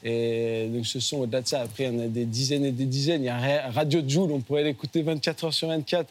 Et 0.04 0.68
donc 0.74 0.86
ce 0.88 1.00
son, 1.00 1.18
au-delà 1.18 1.42
de 1.42 1.48
ça, 1.48 1.62
après, 1.62 1.84
il 1.84 1.94
y 1.94 1.96
en 1.98 2.00
a 2.04 2.08
des 2.08 2.26
dizaines 2.26 2.64
et 2.66 2.72
des 2.72 2.86
dizaines. 2.86 3.22
Il 3.22 3.26
y 3.26 3.30
a 3.30 3.38
Ra- 3.38 3.72
Radio 3.72 4.02
Joule, 4.08 4.32
on 4.32 4.40
pourrait 4.40 4.64
l'écouter 4.64 5.02
24 5.02 5.44
heures 5.44 5.54
sur 5.54 5.68
24 5.68 6.08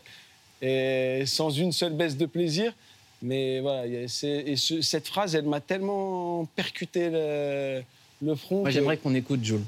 et 0.60 1.22
sans 1.26 1.50
une 1.50 1.72
seule 1.72 1.94
baisse 1.94 2.16
de 2.16 2.26
plaisir. 2.26 2.74
Mais 3.22 3.60
voilà, 3.60 3.86
il 3.86 3.92
y 3.94 4.04
a- 4.04 4.08
c'est- 4.08 4.44
et 4.46 4.56
ce- 4.56 4.80
cette 4.82 5.08
phrase, 5.08 5.34
elle 5.34 5.46
m'a 5.46 5.60
tellement 5.60 6.44
percuté 6.54 7.08
le, 7.10 7.82
le 8.22 8.34
front. 8.36 8.58
Moi, 8.60 8.68
que- 8.68 8.74
j'aimerais 8.74 8.98
qu'on 8.98 9.14
écoute 9.14 9.42
Jules. 9.42 9.64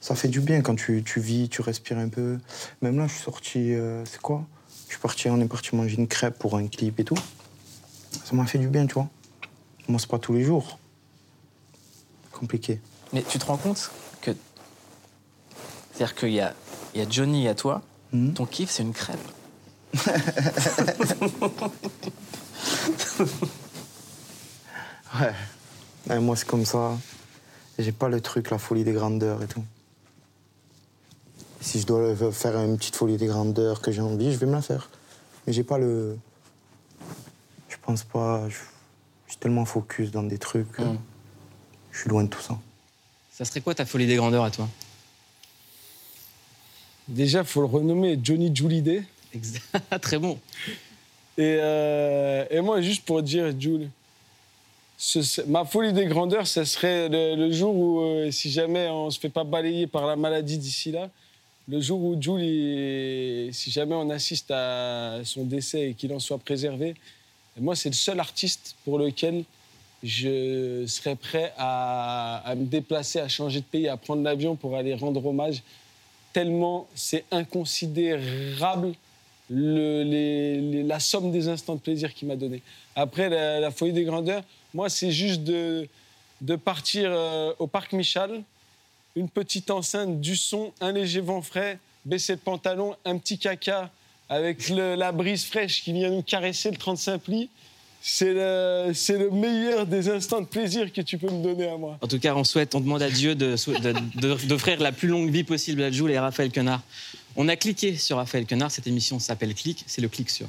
Ça 0.00 0.14
fait 0.14 0.28
du 0.28 0.40
bien 0.40 0.60
quand 0.62 0.76
tu, 0.76 1.02
tu 1.04 1.20
vis, 1.20 1.48
tu 1.48 1.60
respires 1.60 1.98
un 1.98 2.08
peu. 2.08 2.38
Même 2.82 2.98
là, 2.98 3.06
je 3.08 3.14
suis 3.14 3.22
sorti, 3.22 3.72
euh, 3.74 4.04
c'est 4.04 4.20
quoi? 4.20 4.46
Je 4.88 4.94
suis 4.94 5.00
parti, 5.00 5.28
on 5.28 5.40
est 5.40 5.46
parti 5.46 5.76
manger 5.76 5.96
une 5.96 6.08
crêpe 6.08 6.38
pour 6.38 6.56
un 6.56 6.66
clip 6.66 6.98
et 6.98 7.04
tout. 7.04 7.18
Ça 8.24 8.34
m'a 8.34 8.46
fait 8.46 8.58
du 8.58 8.68
bien, 8.68 8.86
tu 8.86 8.94
vois. 8.94 9.08
Moi, 9.86 10.00
c'est 10.00 10.08
pas 10.08 10.18
tous 10.18 10.32
les 10.32 10.42
jours. 10.42 10.78
Compliqué. 12.32 12.80
Mais 13.12 13.22
tu 13.22 13.38
te 13.38 13.44
rends 13.44 13.58
compte 13.58 13.90
que. 14.20 14.32
C'est-à-dire 15.92 16.14
qu'il 16.14 16.32
y 16.32 16.40
a, 16.40 16.54
il 16.94 17.00
y 17.00 17.04
a 17.04 17.08
Johnny 17.08 17.44
et 17.44 17.48
à 17.48 17.54
toi, 17.54 17.82
ton 18.34 18.46
kiff, 18.46 18.70
c'est 18.70 18.82
une 18.82 18.92
crêpe. 18.92 19.18
Ouais. 25.18 25.32
Ouais, 26.08 26.20
moi, 26.20 26.36
c'est 26.36 26.46
comme 26.46 26.66
ça. 26.66 26.96
J'ai 27.78 27.92
pas 27.92 28.08
le 28.08 28.20
truc, 28.20 28.50
la 28.50 28.58
folie 28.58 28.84
des 28.84 28.92
grandeurs 28.92 29.42
et 29.42 29.46
tout. 29.46 29.64
Si 31.68 31.80
je 31.80 31.86
dois 31.86 32.14
faire 32.32 32.56
une 32.56 32.78
petite 32.78 32.96
folie 32.96 33.18
des 33.18 33.26
grandeurs 33.26 33.82
que 33.82 33.92
j'ai 33.92 34.00
envie, 34.00 34.32
je 34.32 34.38
vais 34.38 34.46
me 34.46 34.52
la 34.52 34.62
faire. 34.62 34.88
Mais 35.46 35.52
j'ai 35.52 35.64
pas 35.64 35.76
le. 35.76 36.16
Je 37.68 37.76
pense 37.82 38.04
pas. 38.04 38.48
Je 38.48 38.56
je 39.26 39.32
suis 39.32 39.38
tellement 39.38 39.66
focus 39.66 40.10
dans 40.10 40.22
des 40.22 40.38
trucs. 40.38 40.80
euh, 40.80 40.94
Je 41.92 41.98
suis 42.00 42.08
loin 42.08 42.24
de 42.24 42.30
tout 42.30 42.40
ça. 42.40 42.56
Ça 43.30 43.44
serait 43.44 43.60
quoi 43.60 43.74
ta 43.74 43.84
folie 43.84 44.06
des 44.06 44.16
grandeurs 44.16 44.44
à 44.44 44.50
toi? 44.50 44.66
Déjà, 47.06 47.40
il 47.40 47.44
faut 47.44 47.60
le 47.60 47.66
renommer 47.66 48.18
Johnny 48.22 48.50
Julidé. 48.56 49.02
Très 50.00 50.18
bon. 50.18 50.38
Et, 51.36 51.58
euh, 51.60 52.46
et 52.50 52.62
moi, 52.62 52.80
juste 52.80 53.04
pour 53.04 53.22
dire, 53.22 53.52
Jules, 53.60 53.90
ce- 54.96 55.42
ma 55.42 55.66
folie 55.66 55.92
des 55.92 56.06
grandeurs, 56.06 56.46
ce 56.46 56.64
serait 56.64 57.10
le, 57.10 57.36
le 57.36 57.52
jour 57.52 57.74
où, 57.74 58.00
euh, 58.00 58.30
si 58.30 58.50
jamais 58.50 58.88
on 58.88 59.10
se 59.10 59.20
fait 59.20 59.28
pas 59.28 59.44
balayer 59.44 59.86
par 59.86 60.06
la 60.06 60.16
maladie 60.16 60.56
d'ici 60.56 60.90
là, 60.92 61.10
le 61.68 61.80
jour 61.80 62.02
où 62.02 62.20
Jules, 62.20 63.52
si 63.52 63.70
jamais 63.70 63.94
on 63.94 64.08
assiste 64.10 64.50
à 64.50 65.20
son 65.24 65.44
décès 65.44 65.90
et 65.90 65.94
qu'il 65.94 66.12
en 66.12 66.18
soit 66.18 66.38
préservé, 66.38 66.94
moi, 67.60 67.76
c'est 67.76 67.90
le 67.90 67.94
seul 67.94 68.20
artiste 68.20 68.76
pour 68.84 68.98
lequel 68.98 69.44
je 70.02 70.84
serais 70.86 71.16
prêt 71.16 71.52
à, 71.58 72.54
me 72.56 72.64
déplacer, 72.64 73.18
à 73.18 73.28
changer 73.28 73.60
de 73.60 73.64
pays, 73.64 73.88
à 73.88 73.96
prendre 73.96 74.22
l'avion 74.22 74.54
pour 74.56 74.76
aller 74.76 74.94
rendre 74.94 75.24
hommage, 75.26 75.62
tellement 76.32 76.86
c'est 76.94 77.24
inconsidérable 77.30 78.92
la 79.50 81.00
somme 81.00 81.32
des 81.32 81.48
instants 81.48 81.74
de 81.74 81.80
plaisir 81.80 82.12
qu'il 82.14 82.28
m'a 82.28 82.36
donné. 82.36 82.62
Après, 82.94 83.28
la, 83.28 83.60
la 83.60 83.70
folie 83.70 83.92
des 83.92 84.04
grandeurs, 84.04 84.42
moi, 84.74 84.88
c'est 84.88 85.10
juste 85.10 85.42
de, 85.42 85.88
de 86.40 86.56
partir 86.56 87.10
euh, 87.10 87.52
au 87.58 87.66
parc 87.66 87.92
Michal, 87.92 88.42
une 89.16 89.28
petite 89.28 89.70
enceinte, 89.70 90.20
du 90.20 90.36
son, 90.36 90.72
un 90.80 90.92
léger 90.92 91.20
vent 91.20 91.42
frais, 91.42 91.78
baisser 92.04 92.32
le 92.32 92.38
pantalon, 92.38 92.94
un 93.04 93.18
petit 93.18 93.38
caca 93.38 93.90
avec 94.28 94.68
la 94.68 95.12
brise 95.12 95.44
fraîche 95.44 95.82
qui 95.82 95.92
vient 95.92 96.10
nous 96.10 96.22
caresser 96.22 96.70
le 96.70 96.76
35 96.76 97.18
plis. 97.18 97.48
C'est 98.00 98.32
le, 98.32 98.92
c'est 98.94 99.18
le 99.18 99.30
meilleur 99.30 99.84
des 99.86 100.08
instants 100.08 100.40
de 100.40 100.46
plaisir 100.46 100.92
que 100.92 101.00
tu 101.00 101.18
peux 101.18 101.30
me 101.30 101.42
donner 101.42 101.68
à 101.68 101.76
moi. 101.76 101.98
En 102.00 102.06
tout 102.06 102.20
cas, 102.20 102.34
on 102.34 102.44
souhaite, 102.44 102.74
on 102.74 102.80
demande 102.80 103.02
à 103.02 103.10
Dieu 103.10 103.34
d'offrir 103.34 104.80
la 104.80 104.92
plus 104.92 105.08
longue 105.08 105.30
vie 105.30 105.44
possible 105.44 105.82
à 105.82 105.90
Jules 105.90 106.12
et 106.12 106.16
à 106.16 106.22
Raphaël 106.22 106.52
Quenard. 106.52 106.82
On 107.34 107.48
a 107.48 107.56
cliqué 107.56 107.96
sur 107.96 108.18
Raphaël 108.18 108.46
Quenard. 108.46 108.70
Cette 108.70 108.86
émission 108.86 109.18
s'appelle 109.18 109.54
Clic. 109.54 109.84
C'est 109.86 110.00
le 110.00 110.08
clic 110.08 110.30
sur. 110.30 110.48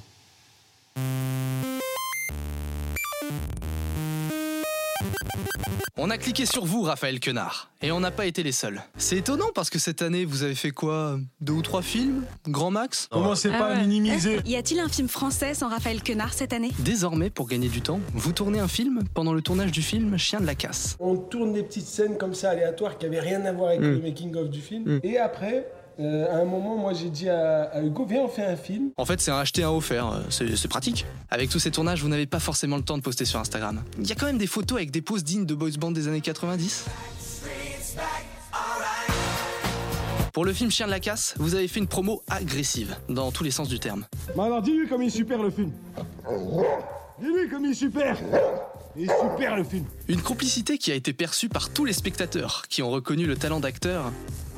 On 6.01 6.09
a 6.11 6.17
cliqué 6.17 6.45
sur 6.45 6.63
vous, 6.63 6.83
Raphaël 6.83 7.19
Quenard, 7.19 7.71
et 7.81 7.91
on 7.91 7.99
n'a 7.99 8.09
pas 8.09 8.25
été 8.25 8.41
les 8.41 8.53
seuls. 8.53 8.81
C'est 8.97 9.17
étonnant 9.17 9.49
parce 9.53 9.69
que 9.69 9.79
cette 9.79 10.01
année, 10.01 10.23
vous 10.23 10.43
avez 10.43 10.55
fait 10.55 10.71
quoi? 10.71 11.17
Deux 11.41 11.51
ou 11.51 11.61
trois 11.61 11.81
films? 11.81 12.23
Grand 12.47 12.71
max? 12.71 13.07
Commencez 13.11 13.49
Ah 13.53 13.73
ouais. 13.73 14.39
Y 14.45 14.55
a-t-il 14.55 14.79
un 14.79 14.87
film 14.87 15.09
français 15.09 15.53
sans 15.53 15.67
Raphaël 15.67 16.01
Quenard 16.01 16.33
cette 16.33 16.53
année? 16.53 16.71
Désormais, 16.79 17.29
pour 17.29 17.49
gagner 17.49 17.67
du 17.67 17.81
temps, 17.81 17.99
vous 18.13 18.31
tournez 18.31 18.59
un 18.59 18.69
film 18.69 19.01
pendant 19.13 19.33
le 19.33 19.41
tournage 19.41 19.73
du 19.73 19.81
film 19.81 20.17
Chien 20.17 20.39
de 20.39 20.45
la 20.45 20.55
casse. 20.55 20.95
On 21.01 21.17
tourne 21.17 21.51
des 21.51 21.63
petites 21.63 21.87
scènes 21.87 22.17
comme 22.17 22.33
ça 22.33 22.51
aléatoires 22.51 22.97
qui 22.97 23.05
n'avaient 23.05 23.19
rien 23.19 23.43
à 23.43 23.51
voir 23.51 23.69
avec 23.69 23.81
Mm. 23.81 23.83
le 23.91 23.99
making-of 24.01 24.49
du 24.49 24.61
film. 24.61 24.83
Mm. 24.85 24.99
Et 25.03 25.17
après, 25.17 25.67
euh, 25.99 26.31
à 26.33 26.37
un 26.41 26.45
moment, 26.45 26.77
moi 26.77 26.93
j'ai 26.93 27.09
dit 27.09 27.27
à, 27.29 27.63
à 27.73 27.81
Hugo, 27.81 28.05
viens, 28.05 28.21
on 28.21 28.27
fait 28.29 28.45
un 28.45 28.55
film. 28.55 28.91
En 28.97 29.05
fait, 29.05 29.19
c'est 29.19 29.31
un 29.31 29.37
acheter, 29.39 29.63
un 29.63 29.69
offert. 29.71 30.07
euh, 30.07 30.19
C'est 30.29 30.67
pratique. 30.67 31.05
Avec 31.29 31.49
tous 31.49 31.59
ces 31.59 31.71
tournages, 31.71 32.01
vous 32.01 32.09
n'avez 32.09 32.25
pas 32.25 32.39
forcément 32.39 32.77
le 32.77 32.83
temps 32.83 32.97
de 32.97 33.03
poster 33.03 33.25
sur 33.25 33.39
Instagram. 33.39 33.83
Il 33.99 34.07
y 34.07 34.11
a 34.11 34.15
quand 34.15 34.25
même 34.27 34.37
des 34.37 34.47
photos 34.47 34.77
avec 34.77 34.91
des 34.91 35.01
poses 35.01 35.23
dignes 35.23 35.45
de 35.45 35.53
boys 35.55 35.71
band 35.79 35.91
des 35.91 36.07
années 36.07 36.21
90. 36.21 36.85
Pour 40.33 40.45
le 40.45 40.53
film 40.53 40.71
Chien 40.71 40.85
de 40.85 40.91
la 40.91 40.99
casse, 40.99 41.33
vous 41.37 41.55
avez 41.55 41.67
fait 41.67 41.79
une 41.79 41.87
promo 41.87 42.23
agressive, 42.29 42.95
dans 43.09 43.31
tous 43.31 43.43
les 43.43 43.51
sens 43.51 43.67
du 43.67 43.79
terme. 43.79 44.05
Mais 44.37 44.43
alors 44.43 44.61
dis-lui 44.61 44.87
comme 44.87 45.01
il 45.01 45.07
est 45.07 45.09
super 45.09 45.41
le 45.41 45.49
film. 45.49 45.71
Dis-lui 47.19 47.49
comme 47.49 47.65
il 47.65 47.71
est 47.71 47.73
super. 47.73 48.15
Il 48.95 49.03
est 49.09 49.19
super 49.21 49.57
le 49.57 49.63
film. 49.63 49.85
Une 50.07 50.21
complicité 50.21 50.77
qui 50.77 50.91
a 50.91 50.95
été 50.95 51.13
perçue 51.13 51.49
par 51.49 51.69
tous 51.69 51.83
les 51.83 51.93
spectateurs, 51.93 52.63
qui 52.69 52.81
ont 52.83 52.89
reconnu 52.89 53.25
le 53.25 53.35
talent 53.35 53.59
d'acteur 53.59 54.11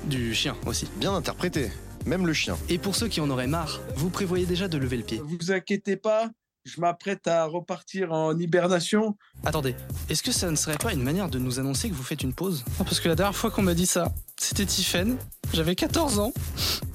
du 0.05 0.33
chien 0.33 0.55
aussi. 0.65 0.87
Bien 0.97 1.13
interprété, 1.13 1.71
même 2.05 2.25
le 2.25 2.33
chien. 2.33 2.57
Et 2.69 2.77
pour 2.77 2.95
ceux 2.95 3.07
qui 3.07 3.21
en 3.21 3.29
auraient 3.29 3.47
marre, 3.47 3.79
vous 3.95 4.09
prévoyez 4.09 4.45
déjà 4.45 4.67
de 4.67 4.77
lever 4.77 4.97
le 4.97 5.03
pied. 5.03 5.21
Vous 5.23 5.51
inquiétez 5.51 5.95
pas, 5.95 6.29
je 6.65 6.79
m'apprête 6.79 7.27
à 7.27 7.45
repartir 7.45 8.11
en 8.11 8.37
hibernation. 8.37 9.17
Attendez, 9.45 9.75
est-ce 10.09 10.23
que 10.23 10.31
ça 10.31 10.49
ne 10.49 10.55
serait 10.55 10.77
pas 10.77 10.93
une 10.93 11.03
manière 11.03 11.29
de 11.29 11.39
nous 11.39 11.59
annoncer 11.59 11.89
que 11.89 11.93
vous 11.93 12.03
faites 12.03 12.23
une 12.23 12.33
pause? 12.33 12.63
Non, 12.79 12.85
Parce 12.85 12.99
que 12.99 13.09
la 13.09 13.15
dernière 13.15 13.35
fois 13.35 13.51
qu'on 13.51 13.63
m'a 13.63 13.73
dit 13.73 13.87
ça, 13.87 14.11
c'était 14.37 14.65
Tiffen, 14.65 15.17
j'avais 15.53 15.75
14 15.75 16.19
ans, 16.19 16.33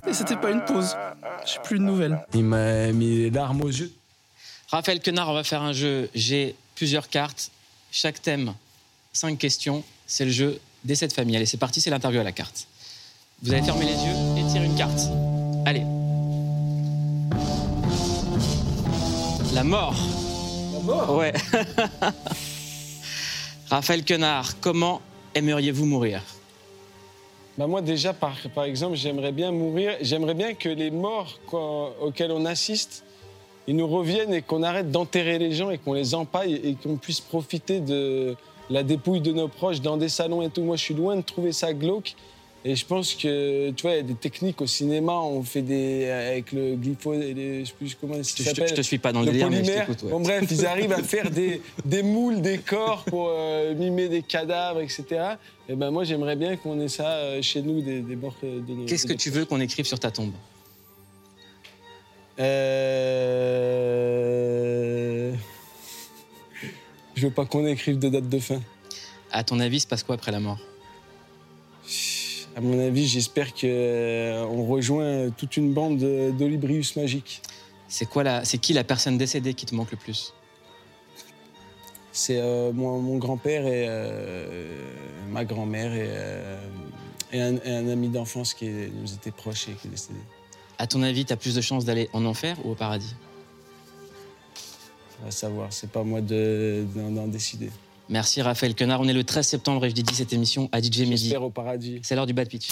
et 0.06 0.12
c'était 0.12 0.36
pas 0.36 0.50
une 0.50 0.64
pause. 0.64 0.96
J'ai 1.46 1.60
plus 1.62 1.78
de 1.78 1.84
nouvelles. 1.84 2.18
Il 2.34 2.44
m'a 2.44 2.92
mis 2.92 3.16
les 3.18 3.30
larmes 3.30 3.62
aux 3.62 3.68
yeux. 3.68 3.92
Raphaël 4.68 5.00
Quenard, 5.00 5.30
on 5.30 5.34
va 5.34 5.44
faire 5.44 5.62
un 5.62 5.72
jeu. 5.72 6.08
J'ai 6.14 6.56
plusieurs 6.74 7.08
cartes. 7.08 7.50
Chaque 7.92 8.20
thème, 8.20 8.54
cinq 9.12 9.38
questions. 9.38 9.84
C'est 10.06 10.24
le 10.24 10.30
jeu 10.30 10.60
Décès 10.86 11.08
de 11.08 11.12
famille. 11.12 11.36
Allez, 11.36 11.46
c'est 11.46 11.56
parti, 11.56 11.80
c'est 11.80 11.90
l'interview 11.90 12.20
à 12.20 12.22
la 12.22 12.30
carte. 12.30 12.68
Vous 13.42 13.52
allez 13.52 13.62
fermer 13.62 13.84
les 13.84 13.92
yeux 13.92 14.14
et 14.38 14.46
tirer 14.50 14.64
une 14.64 14.76
carte. 14.76 14.98
Allez. 15.66 15.82
La 19.54 19.62
mort. 19.62 19.94
La 20.72 20.80
mort? 20.80 21.14
Ouais. 21.16 21.34
Raphaël 23.70 24.06
Quenard, 24.06 24.58
comment 24.60 25.02
aimeriez-vous 25.34 25.84
mourir? 25.84 26.22
Bah 27.58 27.66
moi 27.66 27.82
déjà, 27.82 28.14
par, 28.14 28.36
par 28.54 28.64
exemple, 28.64 28.96
j'aimerais 28.96 29.32
bien 29.32 29.52
mourir, 29.52 29.92
j'aimerais 30.00 30.34
bien 30.34 30.54
que 30.54 30.70
les 30.70 30.90
morts 30.90 31.38
auxquels 32.00 32.32
on 32.32 32.46
assiste, 32.46 33.04
ils 33.66 33.76
nous 33.76 33.86
reviennent 33.86 34.32
et 34.32 34.40
qu'on 34.40 34.62
arrête 34.62 34.90
d'enterrer 34.90 35.38
les 35.38 35.52
gens 35.52 35.68
et 35.68 35.76
qu'on 35.76 35.92
les 35.92 36.14
empaille 36.14 36.54
et 36.54 36.74
qu'on 36.74 36.96
puisse 36.96 37.20
profiter 37.20 37.80
de 37.80 38.34
la 38.70 38.82
dépouille 38.82 39.20
de 39.20 39.32
nos 39.32 39.48
proches 39.48 39.82
dans 39.82 39.98
des 39.98 40.08
salons 40.08 40.40
et 40.40 40.48
tout. 40.48 40.62
Moi, 40.62 40.76
je 40.76 40.82
suis 40.82 40.94
loin 40.94 41.16
de 41.16 41.22
trouver 41.22 41.52
ça 41.52 41.74
glauque. 41.74 42.14
Et 42.68 42.74
je 42.74 42.84
pense 42.84 43.14
que, 43.14 43.70
tu 43.70 43.82
vois, 43.82 43.92
il 43.92 43.96
y 43.98 44.00
a 44.00 44.02
des 44.02 44.16
techniques 44.16 44.60
au 44.60 44.66
cinéma, 44.66 45.12
on 45.12 45.44
fait 45.44 45.62
des. 45.62 46.10
avec 46.10 46.50
le 46.50 46.74
glyphosate, 46.74 47.36
je 47.36 47.64
sais 47.64 47.72
plus 47.78 47.94
comment 47.94 48.20
ça 48.24 48.42
s'appelle. 48.42 48.66
je 48.70 48.74
te 48.74 48.80
suis 48.80 48.98
pas 48.98 49.12
dans 49.12 49.20
le 49.20 49.26
le 49.26 49.32
délire, 49.32 49.50
mais 49.50 49.62
je 49.62 49.70
t'écoute, 49.70 50.02
ouais. 50.02 50.10
Bon, 50.10 50.18
bref, 50.18 50.44
ils 50.50 50.66
arrivent 50.66 50.90
à 50.90 51.00
faire 51.04 51.30
des, 51.30 51.62
des 51.84 52.02
moules, 52.02 52.40
des 52.40 52.58
corps 52.58 53.04
pour 53.04 53.28
euh, 53.30 53.72
mimer 53.76 54.08
des 54.08 54.22
cadavres, 54.22 54.80
etc. 54.80 55.04
Et 55.68 55.76
ben 55.76 55.92
moi, 55.92 56.02
j'aimerais 56.02 56.34
bien 56.34 56.56
qu'on 56.56 56.80
ait 56.80 56.88
ça 56.88 57.06
euh, 57.06 57.40
chez 57.40 57.62
nous, 57.62 57.82
des, 57.82 58.00
des 58.00 58.16
morts 58.16 58.34
euh, 58.42 58.58
de 58.60 58.74
nos. 58.74 58.84
Qu'est-ce 58.84 59.06
que 59.06 59.12
tu 59.12 59.30
veux 59.30 59.44
qu'on 59.44 59.60
écrive 59.60 59.86
sur 59.86 60.00
ta 60.00 60.10
tombe? 60.10 60.32
Euh... 62.40 63.76
Je 67.14 67.26
veux 67.28 67.32
pas 67.32 67.44
qu'on 67.46 67.64
écrive 67.64 68.00
de 68.00 68.08
date 68.08 68.28
de 68.28 68.40
fin. 68.40 68.60
À 69.30 69.44
ton 69.44 69.60
avis, 69.60 69.78
se 69.78 69.86
passe 69.86 70.02
quoi 70.02 70.16
après 70.16 70.32
la 70.32 70.40
mort? 70.40 70.58
À 72.56 72.60
mon 72.62 72.78
avis, 72.80 73.06
j'espère 73.06 73.52
qu'on 73.52 74.64
rejoint 74.66 75.28
toute 75.30 75.58
une 75.58 75.74
bande 75.74 75.98
de- 75.98 76.30
d'Olibrius 76.30 76.96
magiques. 76.96 77.42
C'est 77.86 78.06
quoi 78.06 78.22
la, 78.22 78.46
c'est 78.46 78.56
qui 78.56 78.72
la 78.72 78.82
personne 78.82 79.18
décédée 79.18 79.52
qui 79.52 79.66
te 79.66 79.74
manque 79.74 79.90
le 79.90 79.98
plus? 79.98 80.32
C'est 82.12 82.38
euh, 82.40 82.72
mon, 82.72 82.98
mon 83.02 83.18
grand-père 83.18 83.66
et 83.66 83.84
euh, 83.86 84.90
ma 85.28 85.44
grand-mère 85.44 85.92
et, 85.92 86.06
euh, 86.08 86.58
et 87.30 87.40
un, 87.42 87.56
et 87.56 87.70
un 87.72 87.88
ami 87.88 88.08
d'enfance 88.08 88.54
qui 88.54 88.70
nous 88.70 89.12
était 89.12 89.32
proche 89.32 89.68
et 89.68 89.72
qui 89.72 89.88
est 89.88 89.90
décédé. 89.90 90.18
À 90.78 90.86
ton 90.86 91.02
avis, 91.02 91.26
tu 91.26 91.34
as 91.34 91.36
plus 91.36 91.54
de 91.54 91.60
chances 91.60 91.84
d'aller 91.84 92.08
en 92.14 92.24
enfer 92.24 92.56
ou 92.64 92.70
au 92.70 92.74
paradis? 92.74 93.14
À 95.26 95.30
savoir, 95.30 95.74
c'est 95.74 95.90
pas 95.90 96.04
moi 96.04 96.22
de- 96.22 96.86
d'en 96.94 97.10
d'en 97.10 97.26
décider. 97.26 97.70
Merci 98.08 98.42
Raphaël 98.42 98.74
Quenard. 98.74 99.00
On 99.00 99.08
est 99.08 99.12
le 99.12 99.24
13 99.24 99.46
septembre 99.46 99.84
et 99.84 99.90
je 99.90 99.94
dédie 99.94 100.14
cette 100.14 100.32
émission 100.32 100.68
à 100.72 100.80
DJ 100.80 101.00
Mehdi. 101.00 101.16
J'espère 101.16 101.42
au 101.42 101.50
paradis. 101.50 102.00
C'est 102.02 102.14
l'heure 102.14 102.26
du 102.26 102.32
bad 102.32 102.48
pitch. 102.48 102.70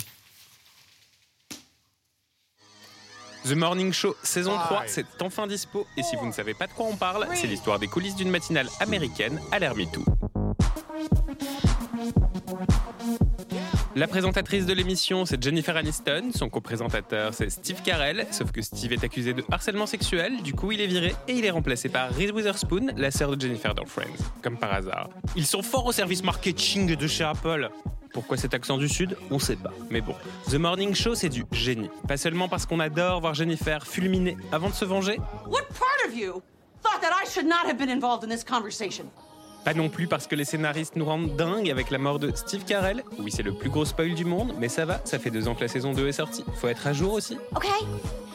The 3.44 3.52
Morning 3.52 3.92
Show 3.92 4.16
saison 4.22 4.56
3, 4.56 4.84
c'est 4.86 5.04
enfin 5.20 5.46
dispo. 5.46 5.86
Et 5.98 6.02
si 6.02 6.16
vous 6.16 6.26
ne 6.26 6.32
savez 6.32 6.54
pas 6.54 6.66
de 6.66 6.72
quoi 6.72 6.86
on 6.86 6.96
parle, 6.96 7.28
c'est 7.34 7.46
l'histoire 7.46 7.78
des 7.78 7.88
coulisses 7.88 8.16
d'une 8.16 8.30
matinale 8.30 8.68
américaine 8.80 9.38
à 9.52 9.58
l'ère 9.58 9.74
MeToo. 9.74 10.04
La 13.96 14.08
présentatrice 14.08 14.66
de 14.66 14.72
l'émission, 14.72 15.24
c'est 15.24 15.40
Jennifer 15.40 15.76
Aniston. 15.76 16.30
Son 16.34 16.48
co-présentateur, 16.48 17.32
c'est 17.32 17.48
Steve 17.48 17.80
Carell. 17.82 18.26
Sauf 18.32 18.50
que 18.50 18.60
Steve 18.60 18.92
est 18.92 19.04
accusé 19.04 19.34
de 19.34 19.44
harcèlement 19.52 19.86
sexuel. 19.86 20.42
Du 20.42 20.52
coup, 20.52 20.72
il 20.72 20.80
est 20.80 20.88
viré 20.88 21.14
et 21.28 21.34
il 21.34 21.44
est 21.44 21.50
remplacé 21.50 21.88
par 21.88 22.10
Reese 22.10 22.32
Witherspoon, 22.32 22.88
la 22.96 23.12
sœur 23.12 23.36
de 23.36 23.40
Jennifer 23.40 23.72
dans 23.72 23.84
Friends. 23.86 24.32
Comme 24.42 24.58
par 24.58 24.72
hasard. 24.74 25.10
Ils 25.36 25.46
sont 25.46 25.62
forts 25.62 25.86
au 25.86 25.92
service 25.92 26.24
marketing 26.24 26.96
de 26.96 27.06
chez 27.06 27.22
Apple. 27.22 27.70
Pourquoi 28.12 28.36
cet 28.36 28.52
accent 28.52 28.78
du 28.78 28.88
Sud? 28.88 29.16
On 29.30 29.38
sait 29.38 29.56
pas. 29.56 29.72
Mais 29.90 30.00
bon, 30.00 30.14
The 30.50 30.54
Morning 30.54 30.92
Show, 30.92 31.14
c'est 31.14 31.28
du 31.28 31.44
génie. 31.52 31.90
Pas 32.08 32.16
seulement 32.16 32.48
parce 32.48 32.66
qu'on 32.66 32.80
adore 32.80 33.20
voir 33.20 33.34
Jennifer 33.34 33.86
fulminer 33.86 34.36
avant 34.50 34.70
de 34.70 34.74
se 34.74 34.84
venger, 34.84 35.18
What 35.46 35.66
part 35.78 36.08
of 36.08 36.16
you 36.16 36.42
thought 36.82 37.00
that 37.00 37.12
I 37.12 37.28
should 37.30 37.46
not 37.46 37.66
have 37.68 37.78
been 37.78 37.90
involved 37.90 38.24
in 38.24 38.28
this 38.28 38.42
conversation? 38.42 39.04
Pas 39.64 39.74
non 39.74 39.88
plus 39.88 40.06
parce 40.06 40.26
que 40.26 40.34
les 40.34 40.44
scénaristes 40.44 40.94
nous 40.96 41.06
rendent 41.06 41.34
dingues 41.36 41.70
avec 41.70 41.90
la 41.90 41.98
mort 41.98 42.18
de 42.18 42.30
Steve 42.34 42.64
Carell. 42.64 43.02
Oui, 43.18 43.30
c'est 43.34 43.42
le 43.42 43.54
plus 43.54 43.70
gros 43.70 43.86
spoil 43.86 44.14
du 44.14 44.26
monde, 44.26 44.52
mais 44.58 44.68
ça 44.68 44.84
va, 44.84 45.00
ça 45.04 45.18
fait 45.18 45.30
deux 45.30 45.48
ans 45.48 45.54
que 45.54 45.62
la 45.62 45.68
saison 45.68 45.92
2 45.92 46.06
est 46.06 46.12
sortie. 46.12 46.44
Faut 46.56 46.68
être 46.68 46.86
à 46.86 46.92
jour 46.92 47.14
aussi. 47.14 47.38
Okay. 47.56 47.68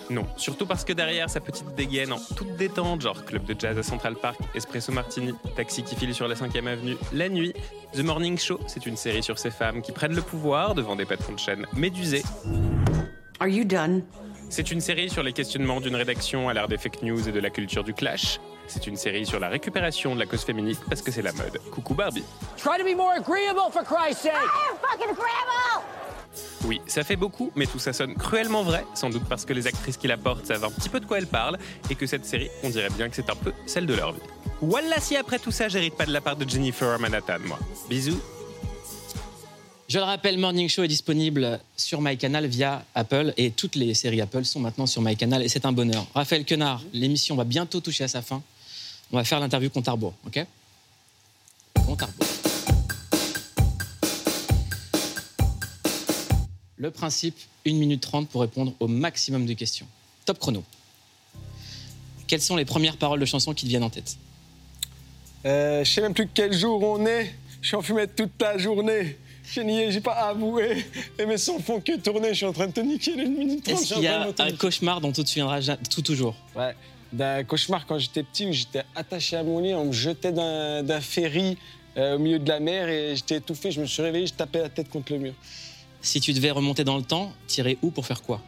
Non, 0.09 0.25
surtout 0.37 0.65
parce 0.65 0.83
que 0.83 0.91
derrière 0.91 1.29
sa 1.29 1.39
petite 1.39 1.75
dégaine 1.75 2.11
en 2.13 2.19
toute 2.35 2.55
détente, 2.55 3.01
genre 3.01 3.25
club 3.25 3.45
de 3.45 3.55
jazz 3.57 3.77
à 3.77 3.83
Central 3.83 4.15
Park, 4.15 4.39
espresso 4.55 4.91
martini, 4.91 5.35
taxi 5.55 5.83
qui 5.83 5.95
file 5.95 6.15
sur 6.15 6.27
la 6.27 6.33
5ème 6.33 6.65
avenue, 6.65 6.97
la 7.13 7.29
nuit, 7.29 7.53
The 7.93 7.99
Morning 7.99 8.35
Show, 8.39 8.59
c'est 8.65 8.87
une 8.87 8.97
série 8.97 9.21
sur 9.21 9.37
ces 9.37 9.51
femmes 9.51 9.83
qui 9.83 9.91
prennent 9.91 10.15
le 10.15 10.23
pouvoir 10.23 10.73
devant 10.73 10.95
des 10.95 11.05
patrons 11.05 11.33
de 11.33 11.39
chaîne 11.39 11.67
médusés. 11.73 12.23
Are 13.39 13.47
you 13.47 13.63
done? 13.63 14.01
C'est 14.49 14.71
une 14.71 14.81
série 14.81 15.11
sur 15.11 15.21
les 15.21 15.31
questionnements 15.31 15.79
d'une 15.79 15.95
rédaction 15.95 16.49
à 16.49 16.55
l'ère 16.55 16.67
des 16.67 16.79
fake 16.79 17.03
news 17.03 17.29
et 17.29 17.31
de 17.31 17.39
la 17.39 17.51
culture 17.51 17.83
du 17.83 17.93
clash. 17.93 18.39
C'est 18.69 18.85
une 18.85 18.97
série 18.97 19.25
sur 19.25 19.39
la 19.39 19.49
récupération 19.49 20.13
de 20.13 20.19
la 20.19 20.27
cause 20.27 20.43
féministe 20.43 20.83
parce 20.87 21.01
que 21.01 21.11
c'est 21.11 21.23
la 21.23 21.33
mode. 21.33 21.59
Coucou 21.71 21.95
Barbie. 21.95 22.23
Try 22.55 22.77
to 22.77 22.83
be 22.83 22.95
more 22.95 23.11
agreeable, 23.17 23.71
for 23.71 23.83
Christ's 23.83 24.21
sake! 24.21 24.33
fucking 24.79 25.09
agreeable! 25.09 25.83
Oui, 26.65 26.79
ça 26.85 27.03
fait 27.03 27.15
beaucoup, 27.15 27.51
mais 27.55 27.65
tout 27.65 27.79
ça 27.79 27.93
sonne 27.93 28.13
cruellement 28.13 28.61
vrai, 28.61 28.85
sans 28.93 29.09
doute 29.09 29.23
parce 29.27 29.43
que 29.43 29.53
les 29.53 29.65
actrices 29.65 29.97
qui 29.97 30.07
la 30.07 30.17
portent 30.17 30.45
savent 30.45 30.63
un 30.63 30.69
petit 30.69 30.89
peu 30.89 30.99
de 30.99 31.05
quoi 31.05 31.17
elles 31.17 31.25
parlent, 31.25 31.57
et 31.89 31.95
que 31.95 32.05
cette 32.05 32.25
série, 32.25 32.49
on 32.63 32.69
dirait 32.69 32.91
bien 32.91 33.09
que 33.09 33.15
c'est 33.15 33.31
un 33.31 33.35
peu 33.35 33.53
celle 33.65 33.87
de 33.87 33.95
leur 33.95 34.11
vie. 34.13 34.21
Voilà 34.61 34.99
si 34.99 35.15
après 35.17 35.39
tout 35.39 35.51
ça, 35.51 35.67
j'hérite 35.67 35.95
pas 35.95 36.05
de 36.05 36.13
la 36.13 36.21
part 36.21 36.35
de 36.35 36.47
Jennifer 36.47 36.89
à 36.89 36.99
Manhattan, 36.99 37.39
moi. 37.45 37.57
Bisous. 37.89 38.21
Je 39.87 39.97
le 39.97 40.03
rappelle, 40.03 40.37
Morning 40.37 40.69
Show 40.69 40.83
est 40.83 40.87
disponible 40.87 41.59
sur 41.75 41.99
MyCanal 41.99 42.45
via 42.45 42.85
Apple 42.93 43.33
et 43.37 43.49
toutes 43.49 43.73
les 43.73 43.95
séries 43.95 44.21
Apple 44.21 44.45
sont 44.45 44.59
maintenant 44.59 44.85
sur 44.85 45.01
MyCanal 45.01 45.41
et 45.41 45.47
c'est 45.47 45.65
un 45.65 45.71
bonheur. 45.71 46.05
Raphaël 46.13 46.45
Quenard, 46.45 46.83
l'émission 46.93 47.35
va 47.35 47.43
bientôt 47.43 47.79
toucher 47.79 48.03
à 48.03 48.07
sa 48.07 48.21
fin. 48.21 48.43
On 49.11 49.17
va 49.17 49.23
faire 49.23 49.39
l'interview 49.39 49.69
compte 49.69 49.87
à 49.87 49.93
ok. 49.93 50.45
Le 56.77 56.91
principe, 56.91 57.35
1 57.67 57.73
minute 57.73 58.01
30 58.01 58.29
pour 58.29 58.41
répondre 58.41 58.73
au 58.79 58.87
maximum 58.87 59.45
de 59.45 59.53
questions. 59.53 59.87
Top 60.25 60.39
chrono. 60.39 60.63
Quelles 62.27 62.41
sont 62.41 62.55
les 62.55 62.65
premières 62.65 62.97
paroles 62.97 63.19
de 63.19 63.25
chansons 63.25 63.53
qui 63.53 63.65
te 63.65 63.69
viennent 63.69 63.83
en 63.83 63.89
tête 63.89 64.17
Euh, 65.45 65.83
je 65.83 65.91
sais 65.91 66.01
même 66.01 66.13
plus 66.13 66.29
quel 66.33 66.53
jour 66.53 66.81
on 66.83 67.05
est. 67.05 67.33
Je 67.61 67.67
suis 67.67 67.75
en 67.75 67.81
fumette 67.81 68.15
toute 68.15 68.39
la 68.39 68.57
journée. 68.57 69.17
J'ai 69.53 69.63
nié, 69.63 69.91
j'ai 69.91 70.01
pas 70.01 70.13
avoué. 70.13 70.85
Et 71.17 71.25
mes 71.25 71.37
sons 71.37 71.59
font 71.59 71.79
que 71.81 71.97
tourner. 71.97 72.29
Je 72.29 72.33
suis 72.35 72.45
en 72.45 72.53
train 72.53 72.67
de 72.67 72.71
te 72.73 72.79
niquer 72.81 73.15
les 73.15 73.25
minutes 73.25 73.63
30. 73.65 73.79
Est-ce 73.79 73.89
je 73.89 73.93
qu'il 73.95 74.03
y 74.03 74.07
a 74.07 74.31
de 74.31 74.41
un 74.41 74.51
cauchemar 74.55 75.01
dont 75.01 75.11
tu 75.11 75.23
te 75.23 75.29
souviendras 75.29 75.61
ja- 75.61 75.77
tout 75.77 76.01
toujours 76.01 76.35
Ouais, 76.55 76.75
d'un 77.11 77.43
cauchemar 77.43 77.85
quand 77.87 77.97
j'étais 77.97 78.23
petit 78.23 78.45
où 78.47 78.51
j'étais 78.53 78.83
attaché 78.95 79.35
à 79.37 79.43
mon 79.43 79.59
lit, 79.59 79.73
on 79.73 79.85
me 79.85 79.91
jetait 79.91 80.31
d'un 80.31 80.83
d'un 80.83 81.01
ferry 81.01 81.57
euh, 81.97 82.15
au 82.15 82.19
milieu 82.19 82.37
de 82.39 82.47
la 82.47 82.59
mer 82.59 82.87
et 82.89 83.15
j'étais 83.15 83.37
étouffé. 83.37 83.71
Je 83.71 83.81
me 83.81 83.85
suis 83.87 84.01
réveillé, 84.03 84.27
je 84.27 84.33
tapais 84.33 84.59
la 84.61 84.69
tête 84.69 84.89
contre 84.89 85.13
le 85.13 85.19
mur. 85.19 85.33
Si 86.01 86.21
tu 86.21 86.31
devais 86.33 86.51
remonter 86.51 86.83
dans 86.83 86.97
le 86.97 87.03
temps, 87.03 87.31
tirer 87.47 87.77
où 87.81 87.89
pour 87.91 88.05
faire 88.05 88.21
quoi 88.21 88.41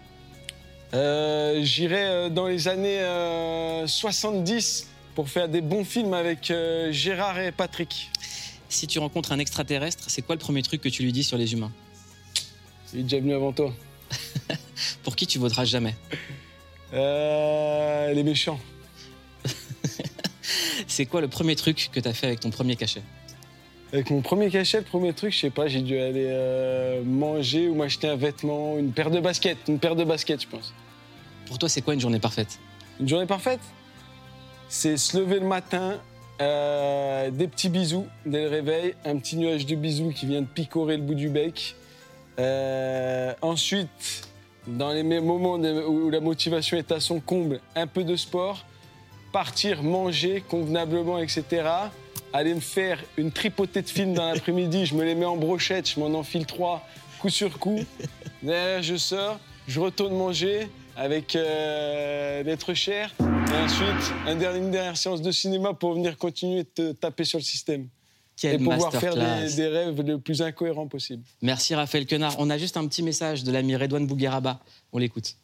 Euh, 0.94 1.62
J'irais 1.64 2.06
euh, 2.06 2.30
dans 2.30 2.48
les 2.48 2.68
années 2.68 3.00
euh, 3.02 3.88
70 3.88 4.88
pour 5.16 5.28
faire 5.30 5.50
des 5.50 5.62
bons 5.62 5.84
films 5.84 6.14
avec 6.14 6.52
euh, 6.52 6.92
Gérard 6.92 7.40
et 7.40 7.52
Patrick. 7.52 8.10
Si 8.72 8.88
tu 8.88 9.00
rencontres 9.00 9.34
un 9.34 9.40
extraterrestre, 9.40 10.06
c'est 10.08 10.22
quoi 10.22 10.34
le 10.36 10.40
premier 10.40 10.62
truc 10.64 10.80
que 10.80 10.88
tu 10.88 11.04
lui 11.04 11.12
dis 11.12 11.26
sur 11.26 11.38
les 11.38 11.52
humains 11.52 11.74
Il 12.94 13.02
est 13.02 13.04
déjà 13.04 13.20
venu 13.20 13.34
avant 13.34 13.52
toi. 13.52 13.74
Pour 15.04 15.18
qui 15.18 15.28
tu 15.28 15.40
voteras 15.40 15.66
jamais 15.66 15.94
Euh, 16.94 18.14
les 18.14 18.24
méchants. 18.24 18.60
C'est 20.88 21.06
quoi 21.06 21.20
le 21.20 21.28
premier 21.28 21.58
truc 21.58 21.90
que 21.92 22.00
tu 22.00 22.08
as 22.08 22.14
fait 22.14 22.28
avec 22.28 22.40
ton 22.40 22.50
premier 22.50 22.78
cachet 22.78 23.04
Avec 23.92 24.10
mon 24.10 24.22
premier 24.22 24.50
cachet, 24.50 24.78
le 24.80 24.86
premier 24.86 25.12
truc, 25.14 25.34
je 25.34 25.40
sais 25.40 25.50
pas, 25.50 25.68
j'ai 25.68 25.82
dû 25.82 25.98
aller 26.00 26.28
euh, 26.28 27.04
manger 27.04 27.68
ou 27.68 27.76
m'acheter 27.76 28.08
un 28.08 28.16
vêtement, 28.16 28.78
une 28.78 28.94
paire 28.94 29.12
de 29.12 29.20
baskets, 29.20 29.58
une 29.68 29.80
paire 29.80 29.98
de 29.98 30.06
baskets, 30.06 30.44
je 30.44 30.48
pense. 30.48 30.74
Pour 31.46 31.60
toi, 31.60 31.68
c'est 31.68 31.82
quoi 31.82 31.94
une 31.94 32.00
journée 32.02 32.20
parfaite 32.20 32.58
Une 33.02 33.08
journée 33.10 33.26
parfaite 33.26 33.60
C'est 34.70 34.96
se 34.96 35.18
lever 35.18 35.40
le 35.42 35.48
matin, 35.48 36.00
euh, 36.42 37.30
des 37.30 37.48
petits 37.48 37.70
bisous 37.70 38.08
dès 38.26 38.44
le 38.44 38.50
réveil, 38.50 38.96
un 39.06 39.18
petit 39.18 39.38
nuage 39.38 39.66
de 39.68 39.76
bisous 39.76 40.12
qui 40.12 40.26
vient 40.26 40.42
de 40.42 40.48
picorer 40.48 40.98
le 40.98 41.04
bout 41.04 41.14
du 41.14 41.30
bec. 41.30 41.76
Euh, 42.40 43.34
ensuite, 43.42 44.28
dans 44.66 44.92
les 44.92 45.04
moments 45.04 45.54
où 45.54 46.10
la 46.10 46.20
motivation 46.20 46.78
est 46.78 46.92
à 46.92 47.00
son 47.00 47.20
comble, 47.20 47.60
un 47.76 47.86
peu 47.86 48.04
de 48.04 48.16
sport, 48.16 48.66
partir 49.32 49.84
manger 49.84 50.44
convenablement, 50.50 51.20
etc. 51.20 51.44
Aller 52.34 52.56
me 52.56 52.60
faire 52.60 53.00
une 53.18 53.32
tripotée 53.32 53.84
de 53.84 53.90
films 53.90 54.14
dans 54.14 54.26
l'après-midi, 54.26 54.88
je 54.88 54.96
me 54.96 55.04
les 55.04 55.14
mets 55.14 55.26
en 55.26 55.38
brochette, 55.38 55.90
je 55.90 56.00
m'en 56.00 56.18
enfile 56.18 56.48
trois, 56.48 56.88
coup 57.20 57.30
sur 57.30 57.60
coup. 57.60 57.82
Derrière, 58.42 58.82
je 58.82 58.96
sors, 58.96 59.40
je 59.68 59.80
retourne 59.80 60.16
manger 60.16 60.70
avec 60.96 61.36
euh, 61.36 62.42
l'être 62.44 62.74
cher. 62.74 63.14
Et 63.54 63.64
ensuite, 63.64 64.14
un 64.28 64.36
dernier- 64.36 64.60
une 64.60 64.72
dernière 64.72 64.98
séance 64.98 65.22
de 65.22 65.32
cinéma 65.32 65.74
pour 65.74 65.94
venir 65.94 66.18
continuer 66.18 66.64
de 66.64 66.70
te 66.70 66.92
taper 66.94 67.24
sur 67.26 67.40
le 67.40 67.44
système. 67.44 67.88
Quelle 68.38 68.56
et 68.56 68.58
pouvoir 68.58 68.94
faire 68.94 69.14
des, 69.16 69.56
des 69.56 69.68
rêves 69.68 70.02
le 70.02 70.18
plus 70.18 70.42
incohérents 70.42 70.88
possible. 70.88 71.22
Merci 71.42 71.76
Raphaël 71.76 72.06
Quenard. 72.08 72.36
On 72.40 72.50
a 72.50 72.58
juste 72.58 72.78
un 72.78 72.88
petit 72.88 73.04
message 73.04 73.44
de 73.44 73.52
l'ami 73.52 73.76
Redouane 73.76 74.08
Bougueraba. 74.08 74.60
On 74.94 74.98
l'écoute. 74.98 75.36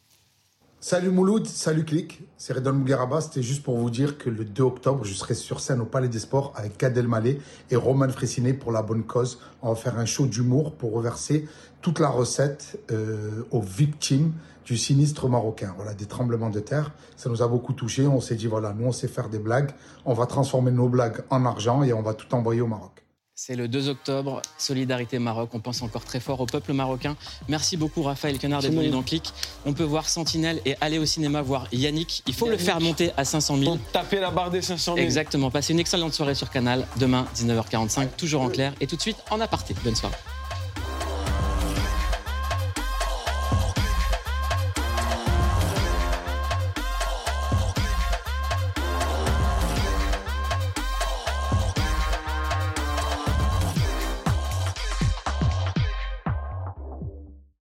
Salut 0.80 1.10
Mouloud, 1.10 1.44
salut 1.44 1.84
Click, 1.84 2.22
c'est 2.36 2.52
Redon 2.52 2.72
Mougueraba. 2.74 3.20
C'était 3.20 3.42
juste 3.42 3.64
pour 3.64 3.76
vous 3.76 3.90
dire 3.90 4.16
que 4.16 4.30
le 4.30 4.44
2 4.44 4.62
octobre, 4.62 5.04
je 5.04 5.12
serai 5.12 5.34
sur 5.34 5.58
scène 5.58 5.80
au 5.80 5.84
Palais 5.84 6.06
des 6.06 6.20
Sports 6.20 6.52
avec 6.54 6.78
Gad 6.78 6.96
Elmaleh 6.96 7.40
et 7.72 7.74
Roman 7.74 8.08
Fressinet 8.08 8.52
pour 8.52 8.70
la 8.70 8.82
bonne 8.82 9.02
cause. 9.02 9.40
On 9.60 9.70
va 9.70 9.74
faire 9.74 9.98
un 9.98 10.04
show 10.04 10.26
d'humour 10.26 10.76
pour 10.76 10.92
reverser 10.92 11.48
toute 11.80 11.98
la 11.98 12.08
recette 12.08 12.78
euh, 12.92 13.42
aux 13.50 13.60
victimes 13.60 14.34
du 14.64 14.76
sinistre 14.76 15.28
marocain. 15.28 15.74
Voilà, 15.74 15.94
des 15.94 16.06
tremblements 16.06 16.50
de 16.50 16.60
terre. 16.60 16.92
Ça 17.16 17.28
nous 17.28 17.42
a 17.42 17.48
beaucoup 17.48 17.72
touché. 17.72 18.06
On 18.06 18.20
s'est 18.20 18.36
dit, 18.36 18.46
voilà, 18.46 18.72
nous 18.72 18.86
on 18.86 18.92
sait 18.92 19.08
faire 19.08 19.28
des 19.28 19.40
blagues. 19.40 19.72
On 20.04 20.14
va 20.14 20.26
transformer 20.26 20.70
nos 20.70 20.88
blagues 20.88 21.24
en 21.30 21.44
argent 21.44 21.82
et 21.82 21.92
on 21.92 22.02
va 22.02 22.14
tout 22.14 22.32
envoyer 22.36 22.60
au 22.60 22.68
Maroc. 22.68 23.07
C'est 23.40 23.54
le 23.54 23.68
2 23.68 23.88
octobre, 23.88 24.42
Solidarité 24.58 25.20
Maroc. 25.20 25.50
On 25.52 25.60
pense 25.60 25.80
encore 25.82 26.04
très 26.04 26.18
fort 26.18 26.40
au 26.40 26.46
peuple 26.46 26.72
marocain. 26.72 27.16
Merci 27.46 27.76
beaucoup 27.76 28.02
Raphaël 28.02 28.36
Quenard 28.36 28.62
d'être 28.62 28.74
venu 28.74 28.88
dans 28.88 29.04
Click. 29.04 29.32
On 29.64 29.72
peut 29.74 29.84
voir 29.84 30.08
Sentinelle 30.08 30.60
et 30.66 30.74
aller 30.80 30.98
au 30.98 31.06
cinéma 31.06 31.40
voir 31.40 31.68
Yannick. 31.70 32.24
Il 32.26 32.34
faut 32.34 32.48
le 32.48 32.58
faire 32.58 32.80
monter 32.80 33.12
à 33.16 33.24
500 33.24 33.58
000. 33.58 33.78
Taper 33.92 34.18
la 34.18 34.32
barre 34.32 34.50
des 34.50 34.60
500 34.60 34.96
000. 34.96 35.06
Exactement. 35.06 35.52
Passez 35.52 35.72
une 35.72 35.78
excellente 35.78 36.14
soirée 36.14 36.34
sur 36.34 36.50
Canal. 36.50 36.84
Demain, 36.96 37.28
19h45, 37.36 38.08
toujours 38.16 38.42
en 38.42 38.48
clair. 38.48 38.74
Et 38.80 38.88
tout 38.88 38.96
de 38.96 39.02
suite, 39.02 39.18
en 39.30 39.40
aparté. 39.40 39.72
Bonne 39.84 39.94
soirée. 39.94 40.16